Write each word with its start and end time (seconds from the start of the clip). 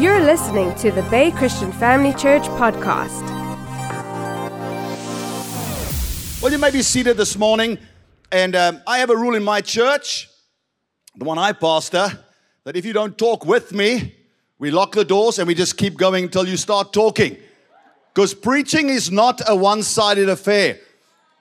You're 0.00 0.22
listening 0.22 0.74
to 0.76 0.90
the 0.90 1.02
Bay 1.10 1.30
Christian 1.30 1.70
Family 1.72 2.14
Church 2.14 2.44
podcast. 2.44 3.20
Well, 6.40 6.50
you 6.50 6.56
may 6.56 6.70
be 6.70 6.80
seated 6.80 7.18
this 7.18 7.36
morning, 7.36 7.76
and 8.32 8.56
um, 8.56 8.80
I 8.86 9.00
have 9.00 9.10
a 9.10 9.14
rule 9.16 9.34
in 9.34 9.44
my 9.44 9.60
church, 9.60 10.30
the 11.16 11.26
one 11.26 11.36
I 11.36 11.52
pastor, 11.52 12.18
that 12.64 12.76
if 12.76 12.86
you 12.86 12.94
don't 12.94 13.18
talk 13.18 13.44
with 13.44 13.72
me, 13.74 14.14
we 14.58 14.70
lock 14.70 14.92
the 14.92 15.04
doors 15.04 15.38
and 15.38 15.46
we 15.46 15.54
just 15.54 15.76
keep 15.76 15.98
going 15.98 16.24
until 16.24 16.48
you 16.48 16.56
start 16.56 16.94
talking. 16.94 17.36
Because 18.14 18.32
preaching 18.32 18.88
is 18.88 19.10
not 19.10 19.42
a 19.46 19.54
one 19.54 19.82
sided 19.82 20.30
affair. 20.30 20.78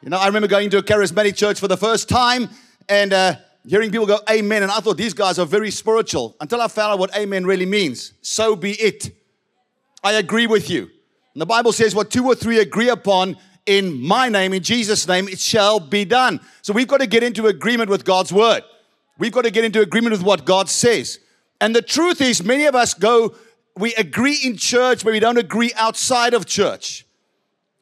You 0.01 0.09
know, 0.09 0.17
I 0.17 0.27
remember 0.27 0.49
going 0.49 0.69
to 0.71 0.79
a 0.79 0.83
charismatic 0.83 1.37
church 1.37 1.61
for 1.61 1.69
the 1.69 1.77
first 1.77 2.09
time 2.09 2.49
and 2.89 3.13
uh, 3.13 3.35
hearing 3.69 3.91
people 3.91 4.07
go, 4.07 4.19
Amen. 4.29 4.63
And 4.63 4.71
I 4.71 4.79
thought 4.79 4.97
these 4.97 5.13
guys 5.13 5.37
are 5.37 5.45
very 5.45 5.71
spiritual 5.71 6.35
until 6.41 6.61
I 6.61 6.67
found 6.67 6.93
out 6.93 6.99
what 6.99 7.15
Amen 7.15 7.45
really 7.45 7.65
means. 7.65 8.13
So 8.21 8.55
be 8.55 8.71
it. 8.71 9.15
I 10.03 10.13
agree 10.13 10.47
with 10.47 10.69
you. 10.69 10.89
And 11.33 11.41
the 11.41 11.45
Bible 11.45 11.71
says, 11.71 11.93
What 11.93 12.09
two 12.09 12.25
or 12.25 12.35
three 12.35 12.59
agree 12.59 12.89
upon 12.89 13.37
in 13.65 14.01
my 14.01 14.29
name, 14.29 14.53
in 14.53 14.63
Jesus' 14.63 15.07
name, 15.07 15.27
it 15.27 15.39
shall 15.39 15.79
be 15.79 16.03
done. 16.03 16.39
So 16.63 16.73
we've 16.73 16.87
got 16.87 17.01
to 17.01 17.07
get 17.07 17.21
into 17.21 17.45
agreement 17.45 17.89
with 17.89 18.03
God's 18.03 18.33
word. 18.33 18.63
We've 19.19 19.31
got 19.31 19.43
to 19.43 19.51
get 19.51 19.63
into 19.63 19.81
agreement 19.81 20.13
with 20.13 20.23
what 20.23 20.45
God 20.45 20.69
says. 20.69 21.19
And 21.61 21.75
the 21.75 21.81
truth 21.83 22.21
is, 22.21 22.43
many 22.43 22.65
of 22.65 22.73
us 22.73 22.95
go, 22.95 23.35
we 23.77 23.93
agree 23.95 24.39
in 24.43 24.57
church, 24.57 25.03
but 25.03 25.13
we 25.13 25.19
don't 25.19 25.37
agree 25.37 25.71
outside 25.75 26.33
of 26.33 26.47
church. 26.47 27.05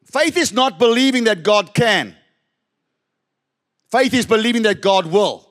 Faith 0.04 0.36
is 0.36 0.52
not 0.52 0.78
believing 0.78 1.24
that 1.24 1.42
God 1.42 1.72
can, 1.72 2.16
faith 3.90 4.12
is 4.12 4.26
believing 4.26 4.62
that 4.62 4.82
God 4.82 5.06
will. 5.06 5.47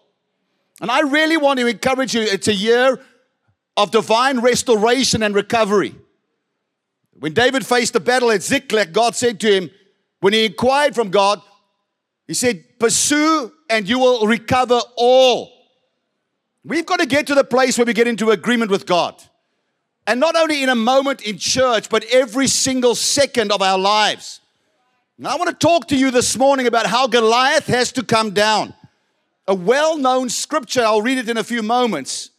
And 0.81 0.91
I 0.91 1.01
really 1.01 1.37
want 1.37 1.59
to 1.59 1.67
encourage 1.67 2.13
you, 2.13 2.21
it's 2.21 2.47
a 2.47 2.53
year 2.53 2.99
of 3.75 3.91
divine 3.91 4.39
restoration 4.39 5.23
and 5.23 5.33
recovery. 5.33 5.95
When 7.19 7.33
David 7.33 7.65
faced 7.65 7.93
the 7.93 7.99
battle 7.99 8.31
at 8.31 8.43
Ziklag, 8.43 8.93
God 8.93 9.15
said 9.15 9.39
to 9.39 9.51
him, 9.51 9.71
when 10.19 10.33
he 10.33 10.45
inquired 10.45 10.95
from 10.95 11.09
God, 11.09 11.41
he 12.27 12.33
said, 12.33 12.63
Pursue 12.79 13.51
and 13.69 13.87
you 13.87 13.99
will 13.99 14.27
recover 14.27 14.79
all. 14.95 15.51
We've 16.63 16.85
got 16.85 16.99
to 16.99 17.05
get 17.05 17.27
to 17.27 17.35
the 17.35 17.43
place 17.43 17.77
where 17.77 17.85
we 17.85 17.93
get 17.93 18.07
into 18.07 18.31
agreement 18.31 18.69
with 18.69 18.85
God. 18.85 19.15
And 20.05 20.19
not 20.19 20.35
only 20.35 20.63
in 20.63 20.69
a 20.69 20.75
moment 20.75 21.21
in 21.21 21.37
church, 21.37 21.89
but 21.89 22.03
every 22.05 22.47
single 22.47 22.95
second 22.95 23.51
of 23.51 23.61
our 23.61 23.77
lives. 23.77 24.41
Now, 25.17 25.31
I 25.31 25.35
want 25.37 25.49
to 25.49 25.55
talk 25.55 25.87
to 25.87 25.97
you 25.97 26.11
this 26.11 26.37
morning 26.37 26.67
about 26.67 26.85
how 26.85 27.07
Goliath 27.07 27.65
has 27.67 27.91
to 27.93 28.03
come 28.03 28.31
down. 28.31 28.73
A 29.47 29.55
well 29.55 29.97
known 29.97 30.29
scripture, 30.29 30.83
I'll 30.83 31.01
read 31.01 31.17
it 31.17 31.29
in 31.29 31.37
a 31.37 31.43
few 31.43 31.63
moments. 31.63 32.31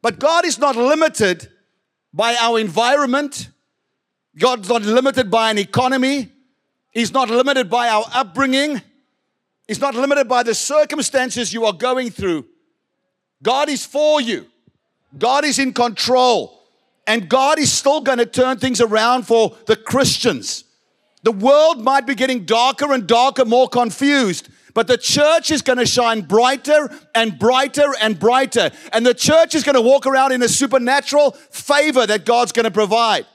But 0.00 0.18
God 0.18 0.44
is 0.44 0.58
not 0.58 0.76
limited 0.76 1.48
by 2.12 2.36
our 2.36 2.58
environment, 2.58 3.48
God's 4.38 4.68
not 4.68 4.82
limited 4.82 5.30
by 5.30 5.50
an 5.50 5.58
economy, 5.58 6.30
He's 6.92 7.12
not 7.12 7.30
limited 7.30 7.70
by 7.70 7.88
our 7.88 8.04
upbringing. 8.12 8.82
He's 9.66 9.80
not 9.80 9.94
limited 9.94 10.28
by 10.28 10.42
the 10.42 10.54
circumstances 10.54 11.52
you 11.54 11.64
are 11.64 11.72
going 11.72 12.10
through. 12.10 12.46
God 13.42 13.68
is 13.68 13.86
for 13.86 14.20
you. 14.20 14.46
God 15.18 15.44
is 15.44 15.58
in 15.58 15.72
control. 15.72 16.60
And 17.06 17.28
God 17.28 17.58
is 17.58 17.72
still 17.72 18.00
going 18.00 18.18
to 18.18 18.26
turn 18.26 18.58
things 18.58 18.80
around 18.80 19.26
for 19.26 19.56
the 19.66 19.76
Christians. 19.76 20.64
The 21.22 21.32
world 21.32 21.82
might 21.82 22.06
be 22.06 22.14
getting 22.14 22.44
darker 22.44 22.92
and 22.92 23.06
darker, 23.06 23.44
more 23.44 23.68
confused, 23.68 24.48
but 24.74 24.86
the 24.86 24.96
church 24.96 25.50
is 25.50 25.62
going 25.62 25.78
to 25.78 25.86
shine 25.86 26.22
brighter 26.22 26.90
and 27.14 27.38
brighter 27.38 27.92
and 28.00 28.18
brighter. 28.18 28.70
And 28.92 29.04
the 29.04 29.14
church 29.14 29.54
is 29.54 29.64
going 29.64 29.74
to 29.74 29.82
walk 29.82 30.06
around 30.06 30.32
in 30.32 30.42
a 30.42 30.48
supernatural 30.48 31.32
favor 31.50 32.06
that 32.06 32.24
God's 32.24 32.52
going 32.52 32.64
to 32.64 32.70
provide. 32.70 33.26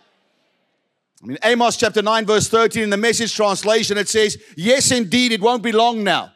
I 1.24 1.26
mean, 1.26 1.38
Amos 1.44 1.78
chapter 1.78 2.02
9, 2.02 2.26
verse 2.26 2.48
13 2.48 2.84
in 2.84 2.90
the 2.90 2.98
message 2.98 3.36
translation, 3.36 3.98
it 3.98 4.08
says, 4.08 4.38
Yes, 4.56 4.92
indeed, 4.92 5.32
it 5.32 5.42
won't 5.42 5.64
be 5.64 5.72
long 5.72 6.04
now. 6.04 6.32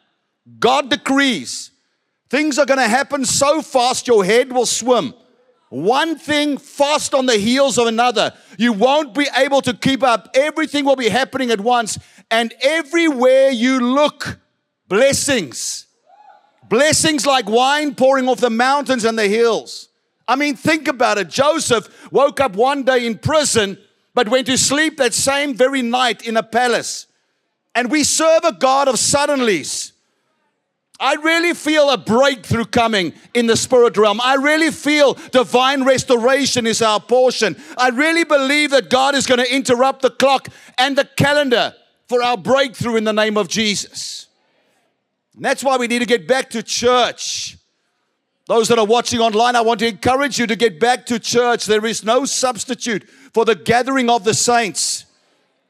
God 0.58 0.90
decrees. 0.90 1.70
Things 2.28 2.58
are 2.58 2.66
going 2.66 2.80
to 2.80 2.88
happen 2.88 3.24
so 3.24 3.62
fast 3.62 4.08
your 4.08 4.24
head 4.24 4.52
will 4.52 4.66
swim. 4.66 5.14
One 5.68 6.18
thing 6.18 6.58
fast 6.58 7.14
on 7.14 7.26
the 7.26 7.38
heels 7.38 7.78
of 7.78 7.86
another. 7.86 8.32
You 8.58 8.72
won't 8.72 9.14
be 9.14 9.26
able 9.36 9.62
to 9.62 9.72
keep 9.72 10.02
up. 10.02 10.28
Everything 10.34 10.84
will 10.84 10.96
be 10.96 11.08
happening 11.08 11.50
at 11.50 11.60
once. 11.60 11.98
And 12.30 12.52
everywhere 12.60 13.50
you 13.50 13.80
look, 13.80 14.38
blessings. 14.92 15.86
Blessings 16.68 17.24
like 17.24 17.48
wine 17.48 17.94
pouring 17.94 18.28
off 18.28 18.40
the 18.40 18.50
mountains 18.50 19.06
and 19.06 19.18
the 19.18 19.26
hills. 19.26 19.88
I 20.28 20.36
mean, 20.36 20.54
think 20.54 20.86
about 20.86 21.16
it. 21.16 21.30
Joseph 21.30 22.12
woke 22.12 22.40
up 22.40 22.56
one 22.56 22.82
day 22.82 23.06
in 23.06 23.16
prison 23.16 23.78
but 24.12 24.28
went 24.28 24.48
to 24.48 24.58
sleep 24.58 24.98
that 24.98 25.14
same 25.14 25.54
very 25.54 25.80
night 25.80 26.26
in 26.28 26.36
a 26.36 26.42
palace. 26.42 27.06
And 27.74 27.90
we 27.90 28.04
serve 28.04 28.44
a 28.44 28.52
God 28.52 28.86
of 28.86 28.96
suddenlies. 28.96 29.92
I 31.00 31.14
really 31.14 31.54
feel 31.54 31.88
a 31.88 31.96
breakthrough 31.96 32.66
coming 32.66 33.14
in 33.32 33.46
the 33.46 33.56
spirit 33.56 33.96
realm. 33.96 34.20
I 34.22 34.34
really 34.34 34.70
feel 34.70 35.14
divine 35.14 35.84
restoration 35.84 36.66
is 36.66 36.82
our 36.82 37.00
portion. 37.00 37.56
I 37.78 37.88
really 37.88 38.24
believe 38.24 38.72
that 38.72 38.90
God 38.90 39.14
is 39.14 39.24
going 39.24 39.40
to 39.40 39.54
interrupt 39.54 40.02
the 40.02 40.10
clock 40.10 40.48
and 40.76 40.98
the 40.98 41.06
calendar 41.16 41.74
for 42.10 42.22
our 42.22 42.36
breakthrough 42.36 42.96
in 42.96 43.04
the 43.04 43.14
name 43.14 43.38
of 43.38 43.48
Jesus. 43.48 44.26
And 45.34 45.44
that's 45.44 45.64
why 45.64 45.76
we 45.76 45.86
need 45.86 46.00
to 46.00 46.06
get 46.06 46.28
back 46.28 46.50
to 46.50 46.62
church. 46.62 47.56
Those 48.48 48.68
that 48.68 48.78
are 48.78 48.86
watching 48.86 49.20
online, 49.20 49.56
I 49.56 49.60
want 49.60 49.80
to 49.80 49.86
encourage 49.86 50.38
you 50.38 50.46
to 50.46 50.56
get 50.56 50.80
back 50.80 51.06
to 51.06 51.18
church. 51.18 51.66
There 51.66 51.86
is 51.86 52.04
no 52.04 52.24
substitute 52.24 53.08
for 53.32 53.44
the 53.44 53.54
gathering 53.54 54.10
of 54.10 54.24
the 54.24 54.34
saints. 54.34 55.06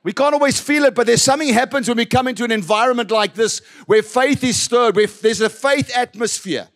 We 0.02 0.12
can't 0.12 0.34
always 0.34 0.58
feel 0.58 0.84
it, 0.84 0.94
but 0.94 1.06
there's 1.06 1.22
something 1.22 1.48
happens 1.48 1.86
when 1.86 1.96
we 1.96 2.06
come 2.06 2.26
into 2.26 2.42
an 2.44 2.50
environment 2.50 3.10
like 3.10 3.34
this 3.34 3.60
where 3.86 4.02
faith 4.02 4.42
is 4.42 4.60
stirred, 4.60 4.96
where 4.96 5.06
there's 5.06 5.40
a 5.40 5.50
faith 5.50 5.92
atmosphere. 5.94 6.68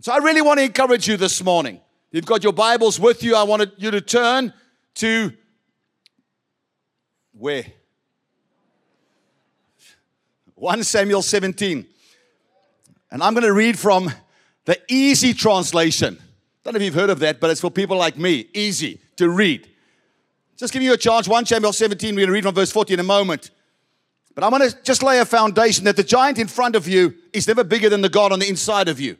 So 0.00 0.12
I 0.12 0.18
really 0.18 0.42
want 0.42 0.58
to 0.58 0.64
encourage 0.64 1.08
you 1.08 1.16
this 1.16 1.42
morning. 1.42 1.80
You've 2.12 2.26
got 2.26 2.44
your 2.44 2.52
Bibles 2.52 3.00
with 3.00 3.24
you. 3.24 3.34
I 3.34 3.42
wanted 3.42 3.72
you 3.78 3.90
to 3.90 4.00
turn 4.00 4.52
to 4.96 5.32
where? 7.32 7.64
1 10.56 10.84
Samuel 10.84 11.22
17. 11.22 11.86
And 13.10 13.22
I'm 13.22 13.34
going 13.34 13.44
to 13.44 13.52
read 13.52 13.78
from 13.78 14.10
the 14.64 14.80
easy 14.88 15.34
translation. 15.34 16.18
I 16.20 16.24
don't 16.64 16.74
know 16.74 16.78
if 16.78 16.84
you've 16.84 16.94
heard 16.94 17.10
of 17.10 17.18
that, 17.20 17.40
but 17.40 17.50
it's 17.50 17.60
for 17.60 17.70
people 17.70 17.96
like 17.96 18.16
me. 18.16 18.48
Easy 18.54 19.00
to 19.16 19.28
read. 19.28 19.68
Just 20.56 20.72
give 20.72 20.82
you 20.82 20.92
a 20.92 20.96
chance. 20.96 21.28
1 21.28 21.46
Samuel 21.46 21.72
17, 21.72 22.14
we're 22.14 22.20
going 22.20 22.28
to 22.28 22.32
read 22.32 22.44
from 22.44 22.54
verse 22.54 22.72
40 22.72 22.94
in 22.94 23.00
a 23.00 23.04
moment. 23.04 23.50
But 24.34 24.44
I'm 24.44 24.50
going 24.50 24.68
to 24.68 24.82
just 24.82 25.02
lay 25.02 25.18
a 25.20 25.24
foundation 25.24 25.84
that 25.84 25.96
the 25.96 26.04
giant 26.04 26.38
in 26.38 26.48
front 26.48 26.76
of 26.76 26.88
you 26.88 27.14
is 27.32 27.46
never 27.46 27.64
bigger 27.64 27.88
than 27.88 28.00
the 28.00 28.08
God 28.08 28.32
on 28.32 28.38
the 28.38 28.48
inside 28.48 28.88
of 28.88 29.00
you. 29.00 29.16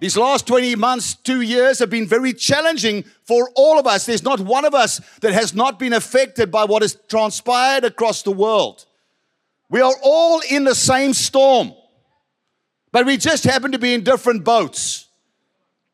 These 0.00 0.16
last 0.16 0.46
20 0.46 0.76
months, 0.76 1.14
two 1.14 1.40
years 1.40 1.80
have 1.80 1.90
been 1.90 2.06
very 2.06 2.32
challenging 2.32 3.04
for 3.24 3.50
all 3.56 3.78
of 3.78 3.86
us. 3.86 4.06
There's 4.06 4.22
not 4.22 4.38
one 4.38 4.64
of 4.64 4.74
us 4.74 5.00
that 5.20 5.32
has 5.32 5.54
not 5.54 5.78
been 5.78 5.92
affected 5.92 6.52
by 6.52 6.64
what 6.64 6.82
has 6.82 6.96
transpired 7.08 7.84
across 7.84 8.22
the 8.22 8.30
world. 8.30 8.86
We 9.70 9.80
are 9.80 9.94
all 10.02 10.40
in 10.50 10.64
the 10.64 10.74
same 10.74 11.12
storm, 11.12 11.72
but 12.90 13.04
we 13.04 13.16
just 13.16 13.44
happen 13.44 13.72
to 13.72 13.78
be 13.78 13.94
in 13.94 14.02
different 14.02 14.44
boats. 14.44 15.06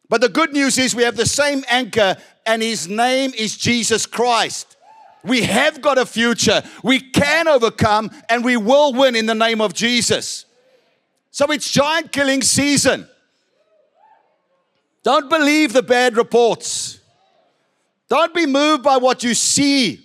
But 0.09 0.21
the 0.21 0.29
good 0.29 0.53
news 0.53 0.79
is 0.79 0.95
we 0.95 1.03
have 1.03 1.17
the 1.17 1.27
same 1.27 1.65
anchor, 1.69 2.17
and 2.47 2.63
his 2.63 2.89
name 2.89 3.33
is 3.37 3.57
Jesus 3.57 4.07
Christ. 4.07 4.77
We 5.25 5.43
have 5.43 5.81
got 5.81 5.99
a 5.99 6.07
future. 6.07 6.63
We 6.83 7.01
can 7.01 7.49
overcome, 7.49 8.11
and 8.29 8.45
we 8.45 8.57
will 8.57 8.93
win 8.93 9.17
in 9.17 9.27
the 9.27 9.35
name 9.35 9.61
of 9.61 9.73
Jesus. 9.73 10.45
So 11.31 11.47
it's 11.51 11.71
giant 11.71 12.13
killing 12.13 12.43
season. 12.43 13.09
Don't 15.03 15.29
believe 15.29 15.73
the 15.73 15.83
bad 15.83 16.17
reports. 16.17 17.01
Don't 18.09 18.35
be 18.35 18.47
moved 18.47 18.83
by 18.83 18.99
what 18.99 19.25
you 19.25 19.35
see, 19.35 20.04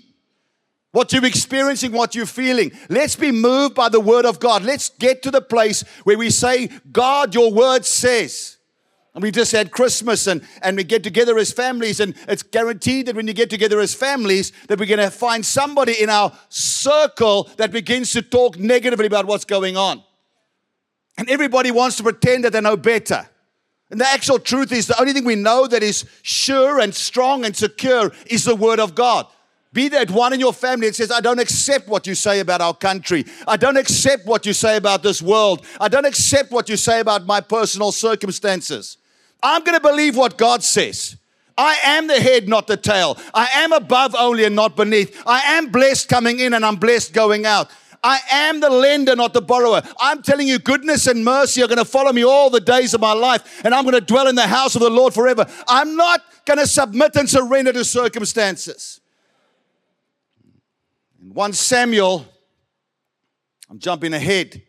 what 0.92 1.14
you're 1.14 1.26
experiencing, 1.26 1.92
what 1.92 2.16
you're 2.16 2.26
feeling. 2.26 2.72
Let's 2.90 3.16
be 3.16 3.32
moved 3.32 3.76
by 3.76 3.90
the 3.90 4.00
word 4.00 4.26
of 4.26 4.40
God. 4.40 4.64
Let's 4.64 4.90
get 4.90 5.22
to 5.24 5.32
the 5.32 5.42
place 5.42 5.84
where 6.04 6.18
we 6.18 6.30
say, 6.30 6.70
God, 6.92 7.36
your 7.36 7.52
word 7.52 7.86
says. 7.86 8.58
And 9.14 9.24
we 9.24 9.32
just 9.32 9.52
had 9.52 9.72
Christmas 9.72 10.28
and, 10.28 10.48
and 10.62 10.78
we 10.78 10.84
get 10.84 11.04
together 11.04 11.38
as 11.38 11.52
families, 11.52 12.00
and 12.00 12.14
it's 12.28 12.44
guaranteed 12.44 13.08
that 13.08 13.16
when 13.16 13.28
you 13.28 13.34
get 13.34 13.50
together 13.50 13.80
as 13.80 13.94
families, 13.94 14.52
that 14.68 14.80
we're 14.80 14.86
going 14.86 15.00
to 15.00 15.10
find 15.10 15.46
somebody 15.46 16.02
in 16.02 16.10
our 16.10 16.32
circle 16.50 17.50
that 17.58 17.72
begins 17.72 18.12
to 18.14 18.22
talk 18.22 18.58
negatively 18.58 19.08
about 19.08 19.26
what's 19.26 19.46
going 19.46 19.78
on. 19.78 20.04
And 21.18 21.30
everybody 21.30 21.72
wants 21.72 21.98
to 21.98 22.04
pretend 22.04 22.46
that 22.46 22.54
they 22.54 22.62
know 22.62 22.78
better. 22.78 23.28
And 23.92 24.00
the 24.00 24.08
actual 24.08 24.40
truth 24.40 24.72
is 24.72 24.88
the 24.88 25.00
only 25.00 25.14
thing 25.14 25.26
we 25.26 25.36
know 25.36 25.68
that 25.68 25.82
is 25.82 26.06
sure 26.22 26.80
and 26.80 26.94
strong 26.94 27.44
and 27.44 27.56
secure 27.56 28.12
is 28.28 28.46
the 28.46 28.56
Word 28.56 28.80
of 28.80 28.94
God. 28.94 29.26
Be 29.72 29.88
that 29.90 30.10
one 30.10 30.34
in 30.34 30.40
your 30.40 30.54
family 30.54 30.88
that 30.88 30.96
says, 30.96 31.12
I 31.12 31.22
don't 31.22 31.40
accept 31.40 31.88
what 31.88 32.08
you 32.08 32.16
say 32.16 32.40
about 32.40 32.60
our 32.60 32.74
country. 32.74 33.26
I 33.48 33.56
don't 33.56 33.78
accept 33.78 34.26
what 34.26 34.46
you 34.46 34.54
say 34.54 34.78
about 34.78 35.04
this 35.04 35.22
world. 35.22 35.64
I 35.80 35.88
don't 35.88 36.06
accept 36.06 36.52
what 36.52 36.70
you 36.70 36.76
say 36.76 37.00
about 37.00 37.28
my 37.28 37.40
personal 37.40 37.92
circumstances. 37.92 38.98
I'm 39.44 39.64
going 39.64 39.78
to 39.78 39.82
believe 39.82 40.18
what 40.18 40.38
God 40.38 40.64
says. 40.64 41.18
I 41.56 41.78
am 41.84 42.08
the 42.08 42.20
head, 42.20 42.48
not 42.48 42.68
the 42.68 42.78
tail. 42.78 43.18
I 43.34 43.48
am 43.56 43.74
above 43.74 44.16
only 44.16 44.46
and 44.46 44.56
not 44.56 44.76
beneath. 44.76 45.22
I 45.28 45.58
am 45.58 45.68
blessed 45.68 46.10
coming 46.10 46.40
in 46.40 46.54
and 46.54 46.66
I'm 46.66 46.78
blessed 46.78 47.14
going 47.14 47.46
out. 47.46 47.70
I 48.04 48.20
am 48.32 48.62
the 48.62 48.70
lender, 48.70 49.16
not 49.16 49.34
the 49.34 49.42
borrower. 49.42 49.82
I'm 50.00 50.22
telling 50.24 50.48
you, 50.48 50.58
goodness 50.58 51.06
and 51.06 51.24
mercy 51.24 51.62
are 51.62 51.68
going 51.68 51.80
to 51.80 51.86
follow 51.86 52.14
me 52.14 52.24
all 52.24 52.50
the 52.50 52.62
days 52.62 52.94
of 52.94 53.02
my 53.02 53.12
life, 53.12 53.62
and 53.66 53.76
I'm 53.76 53.84
going 53.84 53.94
to 53.94 54.02
dwell 54.02 54.28
in 54.28 54.36
the 54.36 54.48
house 54.48 54.76
of 54.76 54.82
the 54.82 54.90
Lord 54.90 55.14
forever. 55.14 55.46
I'm 55.68 55.98
not 55.98 56.22
going 56.46 56.60
to 56.60 56.66
submit 56.68 57.18
and 57.18 57.30
surrender 57.30 57.74
to 57.74 57.84
circumstances. 57.84 59.02
In 61.40 61.44
1 61.44 61.54
Samuel, 61.54 62.26
I'm 63.70 63.80
jumping 63.80 64.14
ahead, 64.14 64.62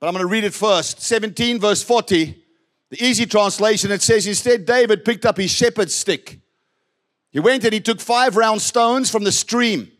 but 0.00 0.06
I'm 0.06 0.14
going 0.14 0.22
to 0.22 0.26
read 0.26 0.44
it 0.44 0.54
first. 0.54 1.02
17, 1.02 1.60
verse 1.60 1.82
40. 1.82 2.42
The 2.88 3.04
easy 3.04 3.26
translation, 3.26 3.92
it 3.92 4.00
says, 4.00 4.26
Instead, 4.26 4.64
David 4.64 5.04
picked 5.04 5.26
up 5.26 5.36
his 5.36 5.50
shepherd's 5.50 5.94
stick. 5.94 6.40
He 7.30 7.40
went 7.40 7.62
and 7.64 7.74
he 7.74 7.80
took 7.80 8.00
five 8.00 8.38
round 8.38 8.62
stones 8.62 9.10
from 9.10 9.24
the 9.24 9.32
stream. 9.32 9.92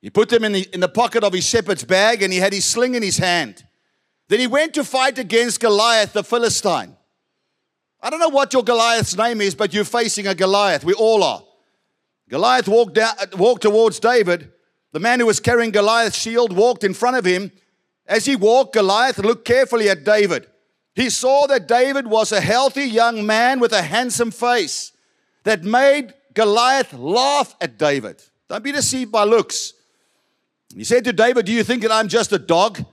He 0.00 0.08
put 0.08 0.30
them 0.30 0.42
in 0.42 0.52
the, 0.52 0.66
in 0.72 0.80
the 0.80 0.88
pocket 0.88 1.22
of 1.22 1.34
his 1.34 1.46
shepherd's 1.46 1.84
bag 1.84 2.22
and 2.22 2.32
he 2.32 2.38
had 2.38 2.54
his 2.54 2.64
sling 2.64 2.94
in 2.94 3.02
his 3.02 3.18
hand. 3.18 3.62
Then 4.28 4.40
he 4.40 4.46
went 4.46 4.72
to 4.72 4.84
fight 4.84 5.18
against 5.18 5.60
Goliath 5.60 6.14
the 6.14 6.24
Philistine. 6.24 6.96
I 8.00 8.08
don't 8.08 8.20
know 8.20 8.30
what 8.30 8.54
your 8.54 8.64
Goliath's 8.64 9.18
name 9.18 9.42
is, 9.42 9.54
but 9.54 9.74
you're 9.74 9.84
facing 9.84 10.26
a 10.26 10.34
Goliath. 10.34 10.82
We 10.82 10.94
all 10.94 11.22
are. 11.22 11.42
Goliath 12.30 12.68
walked, 12.68 12.94
down, 12.94 13.14
walked 13.36 13.60
towards 13.60 14.00
David. 14.00 14.50
The 14.94 15.00
man 15.00 15.18
who 15.18 15.26
was 15.26 15.40
carrying 15.40 15.72
Goliath's 15.72 16.16
shield 16.16 16.52
walked 16.52 16.84
in 16.84 16.94
front 16.94 17.16
of 17.16 17.24
him. 17.24 17.50
As 18.06 18.26
he 18.26 18.36
walked, 18.36 18.74
Goliath 18.74 19.18
looked 19.18 19.44
carefully 19.44 19.88
at 19.88 20.04
David. 20.04 20.46
He 20.94 21.10
saw 21.10 21.48
that 21.48 21.66
David 21.66 22.06
was 22.06 22.30
a 22.30 22.40
healthy 22.40 22.84
young 22.84 23.26
man 23.26 23.58
with 23.58 23.72
a 23.72 23.82
handsome 23.82 24.30
face 24.30 24.92
that 25.42 25.64
made 25.64 26.14
Goliath 26.32 26.92
laugh 26.92 27.56
at 27.60 27.76
David. 27.76 28.22
Don't 28.48 28.62
be 28.62 28.70
deceived 28.70 29.10
by 29.10 29.24
looks. 29.24 29.72
He 30.72 30.84
said 30.84 31.02
to 31.06 31.12
David, 31.12 31.46
Do 31.46 31.52
you 31.52 31.64
think 31.64 31.82
that 31.82 31.90
I'm 31.90 32.06
just 32.06 32.32
a 32.32 32.38
dog? 32.38 32.84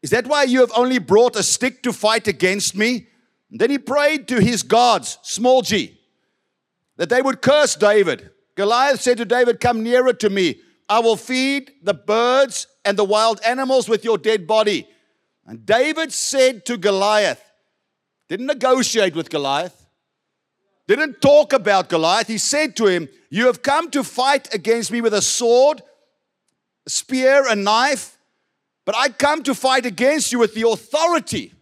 Is 0.00 0.08
that 0.10 0.26
why 0.26 0.44
you 0.44 0.60
have 0.60 0.72
only 0.74 0.98
brought 0.98 1.36
a 1.36 1.42
stick 1.42 1.82
to 1.82 1.92
fight 1.92 2.26
against 2.26 2.74
me? 2.74 3.06
And 3.50 3.60
then 3.60 3.68
he 3.68 3.76
prayed 3.76 4.28
to 4.28 4.40
his 4.40 4.62
gods, 4.62 5.18
small 5.20 5.60
g, 5.60 6.00
that 6.96 7.10
they 7.10 7.20
would 7.20 7.42
curse 7.42 7.76
David. 7.76 8.30
Goliath 8.54 9.02
said 9.02 9.18
to 9.18 9.26
David, 9.26 9.60
Come 9.60 9.82
nearer 9.82 10.14
to 10.14 10.30
me. 10.30 10.60
I 10.90 10.98
will 10.98 11.16
feed 11.16 11.70
the 11.84 11.94
birds 11.94 12.66
and 12.84 12.98
the 12.98 13.04
wild 13.04 13.40
animals 13.46 13.88
with 13.88 14.04
your 14.04 14.18
dead 14.18 14.48
body. 14.48 14.88
And 15.46 15.64
David 15.64 16.12
said 16.12 16.66
to 16.66 16.76
Goliath, 16.76 17.42
didn't 18.28 18.46
negotiate 18.46 19.14
with 19.14 19.30
Goliath, 19.30 19.86
didn't 20.88 21.20
talk 21.20 21.52
about 21.52 21.88
Goliath. 21.88 22.26
He 22.26 22.38
said 22.38 22.74
to 22.76 22.86
him, 22.86 23.08
You 23.30 23.46
have 23.46 23.62
come 23.62 23.90
to 23.92 24.02
fight 24.02 24.52
against 24.52 24.90
me 24.90 25.00
with 25.00 25.14
a 25.14 25.22
sword, 25.22 25.80
a 26.84 26.90
spear, 26.90 27.46
a 27.48 27.54
knife, 27.54 28.18
but 28.84 28.96
I 28.96 29.10
come 29.10 29.44
to 29.44 29.54
fight 29.54 29.86
against 29.86 30.32
you 30.32 30.40
with 30.40 30.54
the 30.54 30.68
authority 30.68 31.52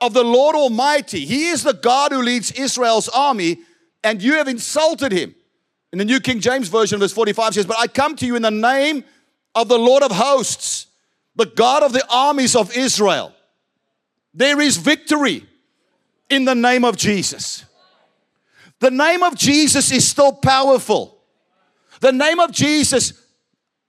of 0.00 0.12
the 0.12 0.24
Lord 0.24 0.56
Almighty. 0.56 1.24
He 1.24 1.46
is 1.46 1.62
the 1.62 1.74
God 1.74 2.10
who 2.10 2.20
leads 2.20 2.50
Israel's 2.50 3.08
army, 3.08 3.60
and 4.02 4.20
you 4.20 4.34
have 4.34 4.48
insulted 4.48 5.12
him. 5.12 5.36
In 5.92 5.98
the 5.98 6.04
New 6.04 6.20
King 6.20 6.40
James 6.40 6.68
Version, 6.68 6.98
verse 6.98 7.12
45 7.12 7.54
says, 7.54 7.66
But 7.66 7.78
I 7.78 7.86
come 7.86 8.16
to 8.16 8.26
you 8.26 8.34
in 8.34 8.42
the 8.42 8.50
name 8.50 9.04
of 9.54 9.68
the 9.68 9.78
Lord 9.78 10.02
of 10.02 10.10
hosts, 10.10 10.86
the 11.36 11.46
God 11.46 11.82
of 11.82 11.92
the 11.92 12.04
armies 12.10 12.56
of 12.56 12.74
Israel. 12.76 13.34
There 14.32 14.60
is 14.60 14.78
victory 14.78 15.46
in 16.30 16.46
the 16.46 16.54
name 16.54 16.84
of 16.84 16.96
Jesus. 16.96 17.66
The 18.80 18.90
name 18.90 19.22
of 19.22 19.36
Jesus 19.36 19.92
is 19.92 20.08
still 20.08 20.32
powerful. 20.32 21.18
The 22.00 22.12
name 22.12 22.40
of 22.40 22.50
Jesus 22.50 23.12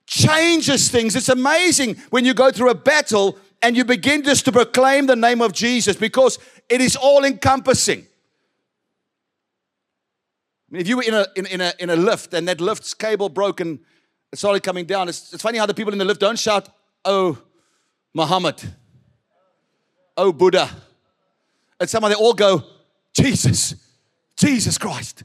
changes 0.06 0.90
things. 0.90 1.16
It's 1.16 1.30
amazing 1.30 1.96
when 2.10 2.26
you 2.26 2.34
go 2.34 2.50
through 2.50 2.70
a 2.70 2.74
battle 2.74 3.38
and 3.62 3.76
you 3.76 3.84
begin 3.84 4.22
just 4.22 4.44
to 4.44 4.52
proclaim 4.52 5.06
the 5.06 5.16
name 5.16 5.40
of 5.40 5.52
Jesus 5.52 5.96
because 5.96 6.38
it 6.68 6.82
is 6.82 6.96
all 6.96 7.24
encompassing. 7.24 8.06
Mean, 10.74 10.80
if 10.80 10.88
you 10.88 10.96
were 10.96 11.04
in 11.04 11.14
a, 11.14 11.26
in, 11.36 11.46
in, 11.46 11.60
a, 11.60 11.72
in 11.78 11.90
a 11.90 11.96
lift 11.96 12.34
and 12.34 12.48
that 12.48 12.60
lift's 12.60 12.94
cable 12.94 13.28
broken, 13.28 13.78
it 14.32 14.38
started 14.38 14.62
coming 14.62 14.86
down, 14.86 15.08
it's, 15.08 15.32
it's 15.32 15.42
funny 15.42 15.58
how 15.58 15.66
the 15.66 15.74
people 15.74 15.92
in 15.92 15.98
the 15.98 16.04
lift 16.04 16.20
don't 16.20 16.38
shout, 16.38 16.68
Oh, 17.04 17.38
Muhammad 18.12 18.62
oh 20.16 20.32
Buddha. 20.32 20.70
And 21.78 21.88
somehow 21.88 22.08
they 22.08 22.14
all 22.14 22.34
go, 22.34 22.64
Jesus, 23.12 23.74
Jesus 24.36 24.78
Christ. 24.78 25.24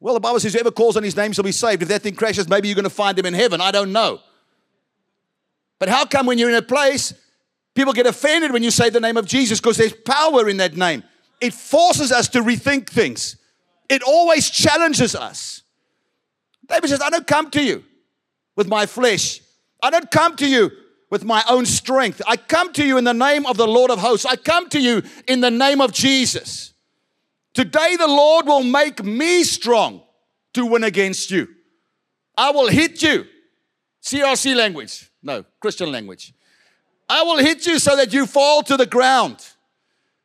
Well, 0.00 0.14
the 0.14 0.20
Bible 0.20 0.40
says 0.40 0.52
whoever 0.52 0.70
calls 0.70 0.96
on 0.96 1.02
his 1.02 1.16
name 1.16 1.32
shall 1.32 1.44
be 1.44 1.52
saved. 1.52 1.82
If 1.82 1.88
that 1.88 2.02
thing 2.02 2.14
crashes, 2.14 2.48
maybe 2.48 2.68
you're 2.68 2.74
going 2.74 2.84
to 2.84 2.90
find 2.90 3.18
him 3.18 3.26
in 3.26 3.34
heaven. 3.34 3.60
I 3.60 3.70
don't 3.70 3.92
know. 3.92 4.20
But 5.78 5.88
how 5.88 6.04
come 6.04 6.26
when 6.26 6.38
you're 6.38 6.50
in 6.50 6.56
a 6.56 6.62
place, 6.62 7.14
people 7.74 7.92
get 7.92 8.06
offended 8.06 8.52
when 8.52 8.62
you 8.62 8.70
say 8.70 8.90
the 8.90 9.00
name 9.00 9.16
of 9.16 9.26
Jesus 9.26 9.60
because 9.60 9.76
there's 9.76 9.92
power 9.92 10.48
in 10.48 10.58
that 10.58 10.76
name? 10.76 11.02
It 11.40 11.54
forces 11.54 12.12
us 12.12 12.28
to 12.30 12.40
rethink 12.40 12.88
things, 12.88 13.36
it 13.92 14.02
always 14.02 14.48
challenges 14.48 15.14
us. 15.14 15.62
David 16.66 16.88
says, 16.88 17.02
I 17.02 17.10
don't 17.10 17.26
come 17.26 17.50
to 17.50 17.62
you 17.62 17.84
with 18.56 18.66
my 18.66 18.86
flesh. 18.86 19.42
I 19.82 19.90
don't 19.90 20.10
come 20.10 20.34
to 20.36 20.48
you 20.48 20.70
with 21.10 21.24
my 21.24 21.44
own 21.46 21.66
strength. 21.66 22.22
I 22.26 22.38
come 22.38 22.72
to 22.72 22.86
you 22.86 22.96
in 22.96 23.04
the 23.04 23.12
name 23.12 23.44
of 23.44 23.58
the 23.58 23.66
Lord 23.66 23.90
of 23.90 23.98
hosts. 23.98 24.24
I 24.24 24.36
come 24.36 24.70
to 24.70 24.80
you 24.80 25.02
in 25.28 25.42
the 25.42 25.50
name 25.50 25.82
of 25.82 25.92
Jesus. 25.92 26.72
Today, 27.52 27.96
the 27.96 28.06
Lord 28.06 28.46
will 28.46 28.62
make 28.62 29.04
me 29.04 29.44
strong 29.44 30.00
to 30.54 30.64
win 30.64 30.84
against 30.84 31.30
you. 31.30 31.48
I 32.34 32.50
will 32.50 32.68
hit 32.68 33.02
you. 33.02 33.26
CRC 34.02 34.56
language. 34.56 35.10
No, 35.22 35.44
Christian 35.60 35.92
language. 35.92 36.32
I 37.10 37.22
will 37.24 37.38
hit 37.38 37.66
you 37.66 37.78
so 37.78 37.94
that 37.94 38.10
you 38.14 38.24
fall 38.24 38.62
to 38.62 38.78
the 38.78 38.86
ground. 38.86 39.46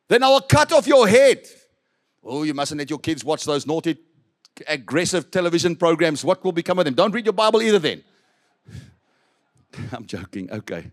Then 0.08 0.22
I 0.22 0.30
will 0.30 0.40
cut 0.40 0.72
off 0.72 0.86
your 0.86 1.06
head. 1.06 1.46
Oh, 2.22 2.42
you 2.42 2.54
mustn't 2.54 2.78
let 2.78 2.90
your 2.90 2.98
kids 2.98 3.24
watch 3.24 3.44
those 3.44 3.66
naughty, 3.66 3.96
aggressive 4.66 5.30
television 5.30 5.76
programs. 5.76 6.24
What 6.24 6.44
will 6.44 6.52
become 6.52 6.78
of 6.78 6.84
them? 6.84 6.94
Don't 6.94 7.12
read 7.12 7.26
your 7.26 7.32
Bible 7.32 7.62
either, 7.62 7.78
then. 7.78 8.04
I'm 9.92 10.06
joking. 10.06 10.50
Okay. 10.50 10.90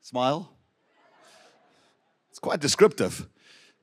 Smile. 0.00 0.52
It's 2.30 2.38
quite 2.38 2.60
descriptive. 2.60 3.26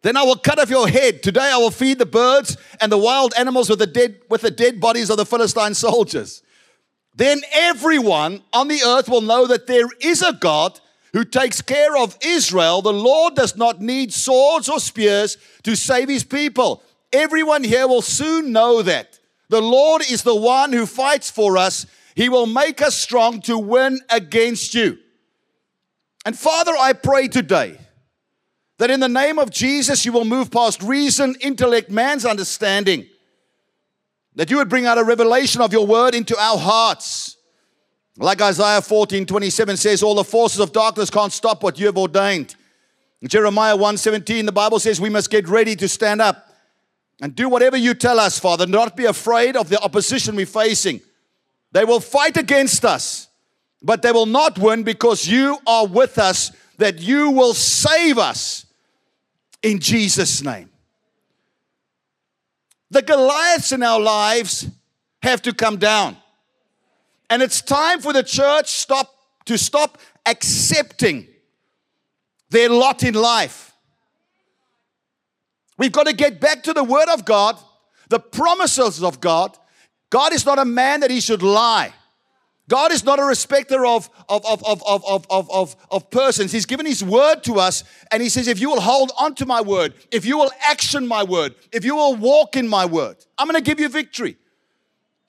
Then 0.01 0.17
I 0.17 0.23
will 0.23 0.35
cut 0.35 0.59
off 0.59 0.69
your 0.69 0.87
head. 0.87 1.23
Today 1.23 1.49
I 1.51 1.57
will 1.57 1.71
feed 1.71 1.97
the 1.97 2.05
birds 2.05 2.57
and 2.79 2.91
the 2.91 2.97
wild 2.97 3.33
animals 3.37 3.69
with 3.69 3.79
the 3.79 3.87
dead 3.87 4.21
with 4.29 4.41
the 4.41 4.51
dead 4.51 4.79
bodies 4.79 5.09
of 5.09 5.17
the 5.17 5.25
Philistine 5.25 5.73
soldiers. 5.73 6.43
Then 7.15 7.41
everyone 7.51 8.43
on 8.53 8.67
the 8.67 8.81
earth 8.85 9.09
will 9.09 9.21
know 9.21 9.47
that 9.47 9.67
there 9.67 9.87
is 9.99 10.21
a 10.21 10.33
God 10.33 10.79
who 11.15 11.23
takes 11.23 11.61
care 11.61 11.95
of 11.95 12.17
Israel. 12.21 12.81
The 12.81 12.91
Lord 12.91 13.35
does 13.35 13.55
not 13.55 13.79
need 13.79 14.11
swords 14.13 14.67
or 14.67 14.81
spears 14.81 15.37
to 15.63 15.73
save 15.73 16.09
his 16.09 16.25
people. 16.25 16.83
Everyone 17.13 17.63
here 17.63 17.87
will 17.87 18.01
soon 18.01 18.51
know 18.51 18.81
that. 18.81 19.17
The 19.47 19.61
Lord 19.61 20.01
is 20.11 20.23
the 20.23 20.35
one 20.35 20.73
who 20.73 20.85
fights 20.85 21.31
for 21.31 21.57
us 21.57 21.85
he 22.15 22.27
will 22.29 22.45
make 22.45 22.81
us 22.81 22.95
strong 22.95 23.41
to 23.41 23.57
win 23.57 23.99
against 24.09 24.73
you. 24.73 24.97
And 26.25 26.37
Father, 26.37 26.71
I 26.77 26.93
pray 26.93 27.27
today 27.27 27.77
that 28.77 28.91
in 28.91 28.99
the 28.99 29.09
name 29.09 29.39
of 29.39 29.51
Jesus, 29.51 30.05
you 30.05 30.11
will 30.11 30.25
move 30.25 30.51
past 30.51 30.83
reason, 30.83 31.35
intellect, 31.41 31.89
man's 31.89 32.25
understanding. 32.25 33.05
That 34.35 34.49
you 34.49 34.57
would 34.57 34.69
bring 34.69 34.85
out 34.85 34.97
a 34.97 35.03
revelation 35.03 35.61
of 35.61 35.71
your 35.71 35.87
word 35.87 36.13
into 36.13 36.37
our 36.37 36.57
hearts. 36.57 37.34
Like 38.17 38.41
Isaiah 38.41 38.81
14 38.81 39.25
27 39.25 39.77
says, 39.77 40.03
All 40.03 40.15
the 40.15 40.23
forces 40.23 40.59
of 40.59 40.71
darkness 40.71 41.09
can't 41.09 41.33
stop 41.33 41.63
what 41.63 41.79
you 41.79 41.85
have 41.87 41.97
ordained. 41.97 42.55
In 43.21 43.27
Jeremiah 43.27 43.75
1 43.75 43.97
17, 43.97 44.45
the 44.45 44.51
Bible 44.51 44.79
says 44.79 45.01
we 45.01 45.09
must 45.09 45.29
get 45.29 45.47
ready 45.47 45.75
to 45.75 45.87
stand 45.87 46.21
up 46.21 46.53
and 47.21 47.35
do 47.35 47.49
whatever 47.49 47.77
you 47.77 47.93
tell 47.93 48.19
us, 48.19 48.39
Father, 48.39 48.67
not 48.67 48.95
be 48.95 49.05
afraid 49.05 49.55
of 49.55 49.69
the 49.69 49.81
opposition 49.81 50.35
we're 50.35 50.45
facing. 50.45 51.01
They 51.71 51.85
will 51.85 51.99
fight 51.99 52.37
against 52.37 52.85
us, 52.85 53.27
but 53.81 54.01
they 54.01 54.11
will 54.11 54.25
not 54.25 54.57
win 54.59 54.83
because 54.83 55.27
you 55.27 55.57
are 55.67 55.87
with 55.87 56.17
us, 56.17 56.51
that 56.77 56.99
you 56.99 57.31
will 57.31 57.53
save 57.53 58.17
us 58.17 58.65
in 59.61 59.79
Jesus' 59.79 60.41
name. 60.41 60.69
The 62.91 63.01
Goliaths 63.01 63.71
in 63.71 63.83
our 63.83 63.99
lives 63.99 64.69
have 65.21 65.41
to 65.41 65.53
come 65.53 65.77
down. 65.77 66.15
And 67.29 67.41
it's 67.41 67.61
time 67.61 68.01
for 68.01 68.13
the 68.13 68.23
church 68.23 68.69
stop 68.69 69.13
to 69.45 69.57
stop 69.57 69.97
accepting 70.25 71.27
their 72.49 72.69
lot 72.69 73.03
in 73.03 73.13
life. 73.13 73.73
We've 75.77 75.91
got 75.91 76.07
to 76.07 76.13
get 76.13 76.39
back 76.39 76.63
to 76.63 76.73
the 76.73 76.83
word 76.83 77.09
of 77.09 77.25
God, 77.25 77.57
the 78.09 78.19
promises 78.19 79.03
of 79.03 79.19
God, 79.19 79.57
God 80.09 80.33
is 80.33 80.45
not 80.45 80.59
a 80.59 80.65
man 80.65 81.01
that 81.01 81.11
he 81.11 81.19
should 81.19 81.43
lie. 81.43 81.93
God 82.67 82.91
is 82.91 83.03
not 83.03 83.19
a 83.19 83.23
respecter 83.23 83.85
of, 83.85 84.09
of, 84.27 84.45
of, 84.45 84.63
of, 84.65 84.81
of, 84.87 85.27
of, 85.29 85.51
of, 85.51 85.75
of, 85.91 86.09
persons. 86.09 86.51
He's 86.51 86.65
given 86.65 86.85
His 86.85 87.03
word 87.03 87.43
to 87.43 87.59
us, 87.59 87.83
and 88.11 88.23
He 88.23 88.29
says, 88.29 88.47
if 88.47 88.59
you 88.59 88.69
will 88.69 88.81
hold 88.81 89.11
on 89.19 89.35
to 89.35 89.45
my 89.45 89.61
word, 89.61 89.93
if 90.11 90.25
you 90.25 90.37
will 90.37 90.51
action 90.61 91.05
my 91.05 91.23
word, 91.23 91.53
if 91.71 91.85
you 91.85 91.95
will 91.95 92.15
walk 92.15 92.55
in 92.55 92.67
my 92.67 92.85
word, 92.85 93.17
I'm 93.37 93.47
going 93.47 93.61
to 93.61 93.61
give 93.61 93.79
you 93.79 93.87
victory. 93.87 94.37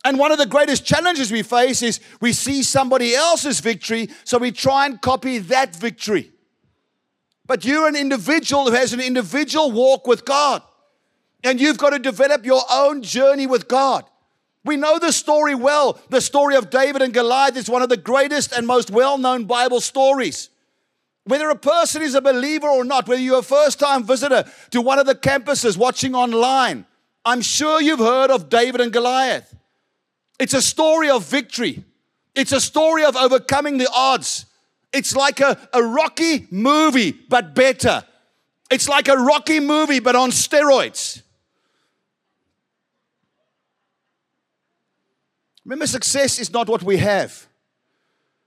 And 0.06 0.20
one 0.20 0.30
of 0.30 0.38
the 0.38 0.46
greatest 0.46 0.84
challenges 0.84 1.32
we 1.32 1.42
face 1.42 1.82
is 1.82 1.98
we 2.20 2.32
see 2.32 2.62
somebody 2.62 3.16
else's 3.16 3.58
victory, 3.58 4.08
so 4.22 4.38
we 4.38 4.52
try 4.52 4.86
and 4.86 5.02
copy 5.02 5.38
that 5.38 5.74
victory. 5.74 6.30
But 7.44 7.64
you're 7.64 7.88
an 7.88 7.96
individual 7.96 8.66
who 8.66 8.76
has 8.76 8.92
an 8.92 9.00
individual 9.00 9.72
walk 9.72 10.06
with 10.06 10.24
God, 10.24 10.62
and 11.42 11.60
you've 11.60 11.78
got 11.78 11.90
to 11.90 11.98
develop 11.98 12.46
your 12.46 12.62
own 12.70 13.02
journey 13.02 13.48
with 13.48 13.66
God. 13.66 14.04
We 14.64 14.76
know 14.76 15.00
the 15.00 15.10
story 15.10 15.56
well. 15.56 15.98
The 16.08 16.20
story 16.20 16.54
of 16.54 16.70
David 16.70 17.02
and 17.02 17.12
Goliath 17.12 17.56
is 17.56 17.68
one 17.68 17.82
of 17.82 17.88
the 17.88 17.96
greatest 17.96 18.52
and 18.52 18.64
most 18.64 18.92
well 18.92 19.18
known 19.18 19.46
Bible 19.46 19.80
stories. 19.80 20.50
Whether 21.24 21.50
a 21.50 21.56
person 21.56 22.02
is 22.02 22.14
a 22.14 22.20
believer 22.20 22.68
or 22.68 22.84
not, 22.84 23.08
whether 23.08 23.20
you're 23.20 23.40
a 23.40 23.42
first 23.42 23.80
time 23.80 24.04
visitor 24.04 24.44
to 24.70 24.80
one 24.80 25.00
of 25.00 25.06
the 25.06 25.16
campuses 25.16 25.76
watching 25.76 26.14
online, 26.14 26.86
I'm 27.24 27.40
sure 27.42 27.80
you've 27.80 27.98
heard 27.98 28.30
of 28.30 28.48
David 28.48 28.80
and 28.80 28.92
Goliath. 28.92 29.52
It's 30.38 30.54
a 30.54 30.62
story 30.62 31.10
of 31.10 31.24
victory, 31.24 31.84
it's 32.34 32.52
a 32.52 32.60
story 32.60 33.04
of 33.04 33.16
overcoming 33.16 33.78
the 33.78 33.88
odds. 33.92 34.46
It's 34.92 35.14
like 35.14 35.40
a, 35.40 35.68
a 35.74 35.82
Rocky 35.82 36.46
movie, 36.50 37.10
but 37.12 37.54
better. 37.54 38.04
It's 38.70 38.88
like 38.88 39.08
a 39.08 39.16
Rocky 39.16 39.60
movie, 39.60 40.00
but 40.00 40.16
on 40.16 40.30
steroids. 40.30 41.22
Remember, 45.66 45.86
success 45.86 46.38
is 46.38 46.50
not 46.52 46.68
what 46.68 46.82
we 46.82 46.96
have. 46.98 47.46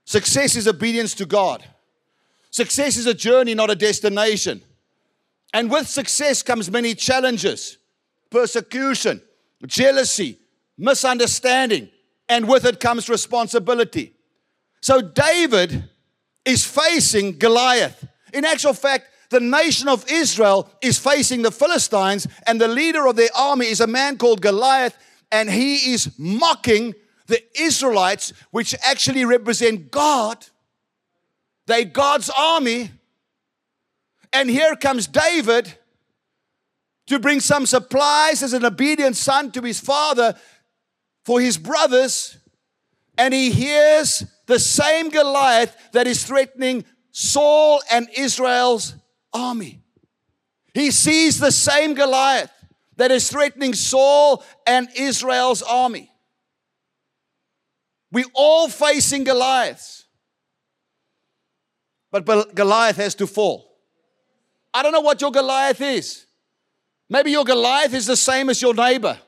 Success 0.06 0.56
is 0.56 0.66
obedience 0.66 1.14
to 1.14 1.26
God. 1.26 1.62
Success 2.50 2.96
is 2.96 3.06
a 3.06 3.14
journey, 3.14 3.54
not 3.54 3.70
a 3.70 3.76
destination. 3.76 4.62
And 5.52 5.70
with 5.70 5.86
success 5.86 6.42
comes 6.42 6.70
many 6.70 6.94
challenges 6.94 7.76
persecution, 8.30 9.20
jealousy, 9.66 10.39
misunderstanding, 10.80 11.90
and 12.28 12.48
with 12.48 12.64
it 12.64 12.80
comes 12.80 13.08
responsibility. 13.08 14.14
So 14.80 15.00
David 15.00 15.88
is 16.44 16.64
facing 16.64 17.38
Goliath. 17.38 18.08
In 18.32 18.44
actual 18.44 18.72
fact, 18.72 19.06
the 19.28 19.40
nation 19.40 19.88
of 19.88 20.04
Israel 20.10 20.68
is 20.80 20.98
facing 20.98 21.42
the 21.42 21.52
Philistines, 21.52 22.26
and 22.46 22.60
the 22.60 22.66
leader 22.66 23.06
of 23.06 23.16
their 23.16 23.28
army 23.36 23.66
is 23.66 23.80
a 23.80 23.86
man 23.86 24.16
called 24.16 24.40
Goliath, 24.40 24.96
and 25.30 25.48
he 25.48 25.92
is 25.92 26.12
mocking 26.18 26.94
the 27.26 27.42
Israelites, 27.60 28.32
which 28.50 28.74
actually 28.82 29.24
represent 29.24 29.90
God, 29.90 30.44
they 31.66 31.84
God's 31.84 32.30
army. 32.36 32.90
And 34.32 34.50
here 34.50 34.74
comes 34.74 35.06
David 35.06 35.74
to 37.06 37.18
bring 37.18 37.40
some 37.40 37.66
supplies 37.66 38.42
as 38.42 38.52
an 38.52 38.64
obedient 38.64 39.16
son 39.16 39.52
to 39.52 39.62
his 39.62 39.78
father 39.80 40.36
for 41.24 41.40
his 41.40 41.58
brothers. 41.58 42.38
And 43.18 43.34
he 43.34 43.50
hears 43.50 44.24
the 44.46 44.58
same 44.58 45.10
Goliath 45.10 45.76
that 45.92 46.06
is 46.06 46.24
threatening 46.24 46.84
Saul 47.10 47.82
and 47.90 48.08
Israel's 48.16 48.94
army. 49.32 49.82
He 50.74 50.90
sees 50.90 51.38
the 51.38 51.52
same 51.52 51.94
Goliath 51.94 52.52
that 52.96 53.10
is 53.10 53.30
threatening 53.30 53.74
Saul 53.74 54.44
and 54.66 54.88
Israel's 54.96 55.62
army. 55.62 56.10
We 58.12 58.24
all 58.34 58.68
facing 58.68 59.24
Goliaths. 59.24 60.04
But 62.10 62.54
Goliath 62.54 62.96
has 62.96 63.14
to 63.16 63.26
fall. 63.26 63.78
I 64.74 64.82
don't 64.82 64.92
know 64.92 65.00
what 65.00 65.20
your 65.20 65.30
Goliath 65.30 65.80
is. 65.80 66.26
Maybe 67.08 67.30
your 67.30 67.44
Goliath 67.44 67.94
is 67.94 68.06
the 68.06 68.16
same 68.16 68.50
as 68.50 68.62
your 68.62 68.74
neighbor, 68.74 69.18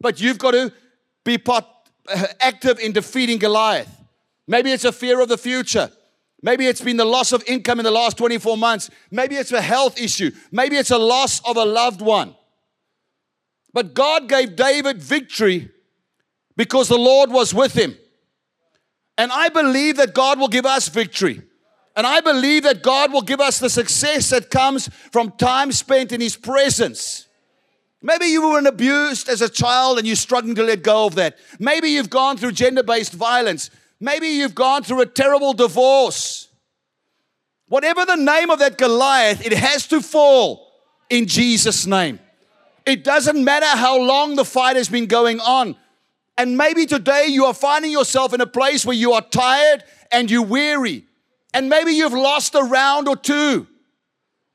but 0.00 0.20
you've 0.20 0.38
got 0.38 0.52
to 0.52 0.72
be 1.24 1.38
part, 1.38 1.64
uh, 2.08 2.26
active 2.40 2.78
in 2.78 2.92
defeating 2.92 3.38
Goliath. 3.38 3.90
Maybe 4.46 4.72
it's 4.72 4.84
a 4.84 4.92
fear 4.92 5.20
of 5.20 5.28
the 5.28 5.38
future. 5.38 5.90
Maybe 6.42 6.66
it's 6.66 6.80
been 6.80 6.96
the 6.96 7.04
loss 7.04 7.32
of 7.32 7.44
income 7.46 7.78
in 7.78 7.84
the 7.84 7.90
last 7.90 8.16
24 8.16 8.56
months. 8.56 8.90
Maybe 9.10 9.36
it's 9.36 9.52
a 9.52 9.60
health 9.60 10.00
issue. 10.00 10.32
Maybe 10.50 10.76
it's 10.76 10.90
a 10.90 10.98
loss 10.98 11.40
of 11.46 11.56
a 11.56 11.64
loved 11.64 12.00
one. 12.00 12.34
But 13.72 13.94
God 13.94 14.28
gave 14.28 14.56
David 14.56 15.00
victory 15.00 15.70
because 16.56 16.88
the 16.88 16.98
Lord 16.98 17.30
was 17.30 17.54
with 17.54 17.74
him. 17.74 17.96
And 19.16 19.30
I 19.30 19.48
believe 19.50 19.96
that 19.98 20.14
God 20.14 20.40
will 20.40 20.48
give 20.48 20.66
us 20.66 20.88
victory. 20.88 21.42
And 21.94 22.06
I 22.06 22.20
believe 22.20 22.62
that 22.62 22.82
God 22.82 23.12
will 23.12 23.22
give 23.22 23.40
us 23.40 23.58
the 23.58 23.68
success 23.68 24.30
that 24.30 24.50
comes 24.50 24.88
from 25.10 25.32
time 25.32 25.72
spent 25.72 26.12
in 26.12 26.20
His 26.20 26.36
presence. 26.36 27.26
Maybe 28.02 28.26
you 28.26 28.48
were 28.48 28.58
abused 28.58 29.28
as 29.28 29.40
a 29.40 29.48
child 29.48 29.98
and 29.98 30.06
you're 30.06 30.16
struggling 30.16 30.56
to 30.56 30.64
let 30.64 30.82
go 30.82 31.06
of 31.06 31.14
that. 31.14 31.38
Maybe 31.60 31.88
you've 31.88 32.10
gone 32.10 32.36
through 32.36 32.52
gender 32.52 32.82
based 32.82 33.12
violence. 33.12 33.70
Maybe 34.00 34.26
you've 34.26 34.54
gone 34.54 34.82
through 34.82 35.02
a 35.02 35.06
terrible 35.06 35.52
divorce. 35.52 36.48
Whatever 37.68 38.04
the 38.04 38.16
name 38.16 38.50
of 38.50 38.58
that 38.58 38.76
Goliath, 38.76 39.46
it 39.46 39.52
has 39.52 39.86
to 39.88 40.02
fall 40.02 40.72
in 41.08 41.26
Jesus' 41.26 41.86
name. 41.86 42.18
It 42.84 43.04
doesn't 43.04 43.42
matter 43.42 43.66
how 43.66 44.00
long 44.00 44.34
the 44.34 44.44
fight 44.44 44.76
has 44.76 44.88
been 44.88 45.06
going 45.06 45.38
on. 45.40 45.76
And 46.36 46.56
maybe 46.58 46.86
today 46.86 47.26
you 47.28 47.44
are 47.44 47.54
finding 47.54 47.92
yourself 47.92 48.34
in 48.34 48.40
a 48.40 48.46
place 48.46 48.84
where 48.84 48.96
you 48.96 49.12
are 49.12 49.22
tired 49.22 49.84
and 50.10 50.30
you're 50.30 50.42
weary. 50.42 51.04
And 51.54 51.68
maybe 51.68 51.92
you've 51.92 52.12
lost 52.12 52.54
a 52.54 52.62
round 52.62 53.06
or 53.06 53.16
two. 53.16 53.68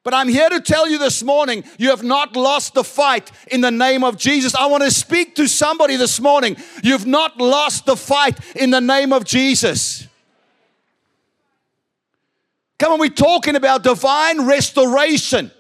But 0.08 0.14
I'm 0.14 0.30
here 0.30 0.48
to 0.48 0.62
tell 0.62 0.88
you 0.88 1.00
this 1.00 1.22
morning, 1.22 1.66
you 1.78 1.90
have 1.90 2.02
not 2.02 2.34
lost 2.34 2.76
the 2.76 2.86
fight 2.86 3.30
in 3.52 3.60
the 3.60 3.72
name 3.72 4.06
of 4.06 4.16
Jesus. 4.16 4.56
I 4.56 4.68
want 4.68 4.84
to 4.84 4.90
speak 4.90 5.36
to 5.36 5.48
somebody 5.48 5.98
this 5.98 6.22
morning. 6.22 6.56
You've 6.82 7.06
not 7.06 7.38
lost 7.42 7.86
the 7.86 7.98
fight 7.98 8.40
in 8.56 8.70
the 8.70 8.80
name 8.80 9.12
of 9.12 9.26
Jesus. 9.26 10.08
Come 12.80 12.94
on, 12.94 13.02
we're 13.02 13.10
talking 13.10 13.58
about 13.58 13.84
divine 13.84 14.46
restoration. 14.46 15.52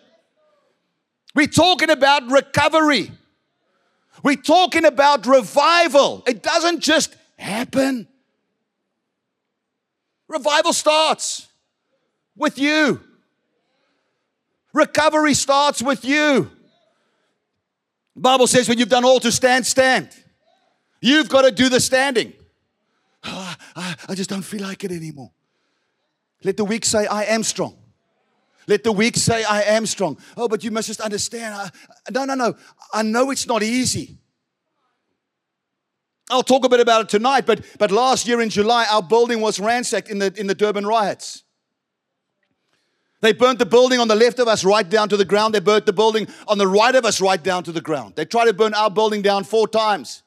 We're 1.36 1.48
talking 1.48 1.90
about 1.90 2.32
recovery. 2.32 3.12
We're 4.24 4.38
talking 4.38 4.86
about 4.86 5.26
revival. 5.26 6.24
It 6.26 6.42
doesn't 6.42 6.80
just 6.80 7.14
happen. 7.38 8.08
Revival 10.30 10.72
starts 10.72 11.48
with 12.38 12.58
you. 12.58 13.02
Recovery 14.74 15.34
starts 15.34 15.82
with 15.82 16.06
you. 16.06 16.52
The 18.16 18.22
Bible 18.22 18.48
says 18.48 18.68
when 18.68 18.78
you've 18.78 18.90
done 18.90 19.06
all 19.06 19.20
to 19.20 19.32
stand, 19.32 19.66
stand. 19.66 20.10
You've 21.02 21.30
got 21.30 21.44
to 21.44 21.52
do 21.52 21.70
the 21.70 21.80
standing. 21.80 22.34
Oh, 23.24 23.56
I, 23.76 23.96
I 24.10 24.16
just 24.16 24.30
don't 24.30 24.42
feel 24.42 24.62
like 24.62 24.84
it 24.84 24.92
anymore. 24.92 25.32
Let 26.44 26.58
the 26.58 26.66
weak 26.66 26.86
say, 26.86 27.06
I 27.08 27.24
am 27.24 27.44
strong. 27.44 27.78
Let 28.68 28.84
the 28.84 28.92
weak 28.92 29.16
say, 29.16 29.44
I 29.44 29.62
am 29.62 29.86
strong. 29.86 30.18
Oh, 30.36 30.48
but 30.48 30.64
you 30.64 30.72
must 30.72 30.88
just 30.88 31.00
understand. 31.00 31.56
I, 31.56 31.70
no, 32.12 32.26
no, 32.26 32.36
no. 32.36 32.56
I 32.94 33.02
know 33.02 33.32
it's 33.32 33.48
not 33.48 33.64
easy. 33.64 34.18
I'll 36.30 36.44
talk 36.44 36.66
a 36.66 36.70
bit 36.70 36.82
about 36.82 37.02
it 37.04 37.10
tonight, 37.10 37.46
but, 37.46 37.66
but 37.80 37.92
last 37.92 38.28
year 38.28 38.42
in 38.42 38.50
July, 38.50 38.86
our 38.92 39.02
building 39.02 39.40
was 39.40 39.60
ransacked 39.60 40.10
in 40.10 40.20
the, 40.20 40.34
in 40.38 40.48
the 40.48 40.56
Durban 40.56 40.86
riots. 40.86 41.44
They 43.22 43.34
burnt 43.34 43.60
the 43.60 43.66
building 43.66 44.00
on 44.00 44.08
the 44.08 44.16
left 44.16 44.40
of 44.40 44.48
us 44.48 44.64
right 44.64 44.88
down 44.88 45.10
to 45.10 45.18
the 45.18 45.26
ground. 45.26 45.56
They 45.56 45.60
burnt 45.60 45.86
the 45.86 45.94
building 45.94 46.28
on 46.48 46.58
the 46.58 46.68
right 46.68 46.94
of 46.94 47.04
us 47.04 47.20
right 47.20 47.42
down 47.42 47.64
to 47.64 47.72
the 47.72 47.82
ground. 47.82 48.14
They 48.16 48.26
tried 48.26 48.46
to 48.46 48.54
burn 48.54 48.74
our 48.76 48.92
building 48.92 49.22
down 49.24 49.44
four 49.44 49.68
times. 49.68 50.24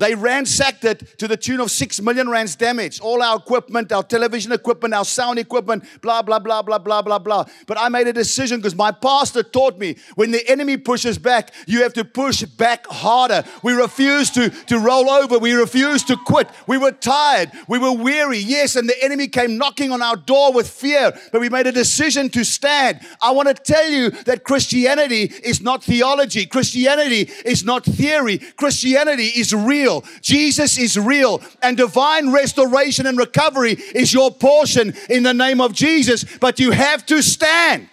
They 0.00 0.14
ransacked 0.14 0.84
it 0.84 1.18
to 1.18 1.28
the 1.28 1.36
tune 1.36 1.60
of 1.60 1.70
six 1.70 2.00
million 2.00 2.30
rands 2.30 2.56
damage. 2.56 3.00
All 3.00 3.22
our 3.22 3.36
equipment, 3.36 3.92
our 3.92 4.02
television 4.02 4.50
equipment, 4.50 4.94
our 4.94 5.04
sound 5.04 5.38
equipment, 5.38 5.84
blah, 6.00 6.22
blah, 6.22 6.38
blah, 6.38 6.62
blah, 6.62 6.78
blah, 6.78 7.02
blah, 7.02 7.18
blah. 7.18 7.44
But 7.66 7.78
I 7.78 7.90
made 7.90 8.08
a 8.08 8.12
decision 8.14 8.60
because 8.60 8.74
my 8.74 8.92
pastor 8.92 9.42
taught 9.42 9.78
me 9.78 9.96
when 10.14 10.30
the 10.30 10.42
enemy 10.48 10.78
pushes 10.78 11.18
back, 11.18 11.52
you 11.66 11.82
have 11.82 11.92
to 11.92 12.04
push 12.06 12.42
back 12.44 12.86
harder. 12.86 13.44
We 13.62 13.74
refused 13.74 14.32
to, 14.34 14.48
to 14.48 14.78
roll 14.78 15.10
over. 15.10 15.38
We 15.38 15.52
refused 15.52 16.08
to 16.08 16.16
quit. 16.16 16.48
We 16.66 16.78
were 16.78 16.92
tired. 16.92 17.52
We 17.68 17.78
were 17.78 17.92
weary. 17.92 18.38
Yes, 18.38 18.76
and 18.76 18.88
the 18.88 19.04
enemy 19.04 19.28
came 19.28 19.58
knocking 19.58 19.92
on 19.92 20.00
our 20.00 20.16
door 20.16 20.54
with 20.54 20.70
fear, 20.70 21.12
but 21.30 21.42
we 21.42 21.50
made 21.50 21.66
a 21.66 21.72
decision 21.72 22.30
to 22.30 22.42
stand. 22.42 23.00
I 23.20 23.32
want 23.32 23.48
to 23.48 23.54
tell 23.54 23.86
you 23.86 24.08
that 24.24 24.44
Christianity 24.44 25.24
is 25.44 25.60
not 25.60 25.84
theology. 25.84 26.46
Christianity 26.46 27.30
is 27.44 27.64
not 27.64 27.84
theory. 27.84 28.38
Christianity 28.38 29.26
is 29.26 29.54
real 29.54 29.89
real. 29.90 30.04
Jesus 30.20 30.78
is 30.78 30.98
real. 30.98 31.42
And 31.62 31.76
divine 31.76 32.32
restoration 32.32 33.06
and 33.06 33.18
recovery 33.18 33.72
is 33.94 34.12
your 34.12 34.30
portion 34.30 34.94
in 35.08 35.22
the 35.22 35.34
name 35.34 35.60
of 35.60 35.72
Jesus. 35.72 36.24
But 36.38 36.60
you 36.60 36.70
have 36.70 37.04
to 37.06 37.22
stand. 37.22 37.88